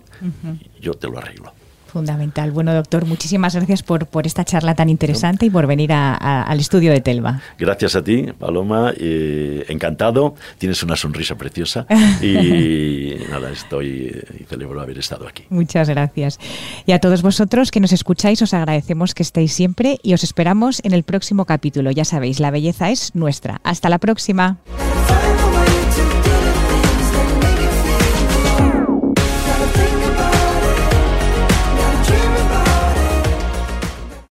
yo 0.81 0.95
te 0.95 1.07
lo 1.07 1.19
arreglo. 1.19 1.53
Fundamental. 1.89 2.52
Bueno, 2.52 2.73
doctor, 2.73 3.06
muchísimas 3.06 3.56
gracias 3.56 3.84
por, 3.84 4.06
por 4.06 4.25
esta 4.25 4.45
charla 4.45 4.75
tan 4.75 4.89
interesante 4.89 5.45
y 5.45 5.49
por 5.49 5.67
venir 5.67 5.91
al 5.91 6.60
estudio 6.60 6.91
de 6.91 7.02
Telva. 7.02 7.41
Gracias 7.58 7.95
a 7.95 8.04
ti, 8.04 8.28
Paloma. 8.38 8.93
Eh, 8.97 9.65
encantado. 9.69 10.36
Tienes 10.58 10.82
una 10.84 10.95
sonrisa 10.95 11.36
preciosa 11.36 11.86
y 12.21 13.15
nada, 13.30 13.52
estoy 13.52 14.23
y 14.39 14.43
celebro 14.45 14.82
haber 14.82 14.97
estado 14.99 15.28
aquí. 15.28 15.43
Muchas 15.49 15.89
gracias. 15.89 16.39
Y 16.86 16.91
a 16.91 16.99
todos 16.99 17.21
vosotros 17.21 17.71
que 17.71 17.80
nos 17.80 17.91
escucháis, 17.91 18.41
os 18.41 18.54
agradecemos 18.54 19.13
que 19.13 19.23
estéis 19.23 19.54
siempre 19.54 19.99
y 20.04 20.13
os 20.13 20.23
esperamos 20.23 20.82
en 20.84 20.93
el 20.93 21.04
próximo 21.04 21.45
capítulo. 21.45 21.91
Ya 21.91 22.06
sabéis, 22.06 22.39
la 22.39 22.52
belleza 22.52 22.89
es 22.89 23.15
nuestra. 23.15 23.62
Hasta 23.63 23.89
la 23.89 23.97
próxima. 23.97 24.58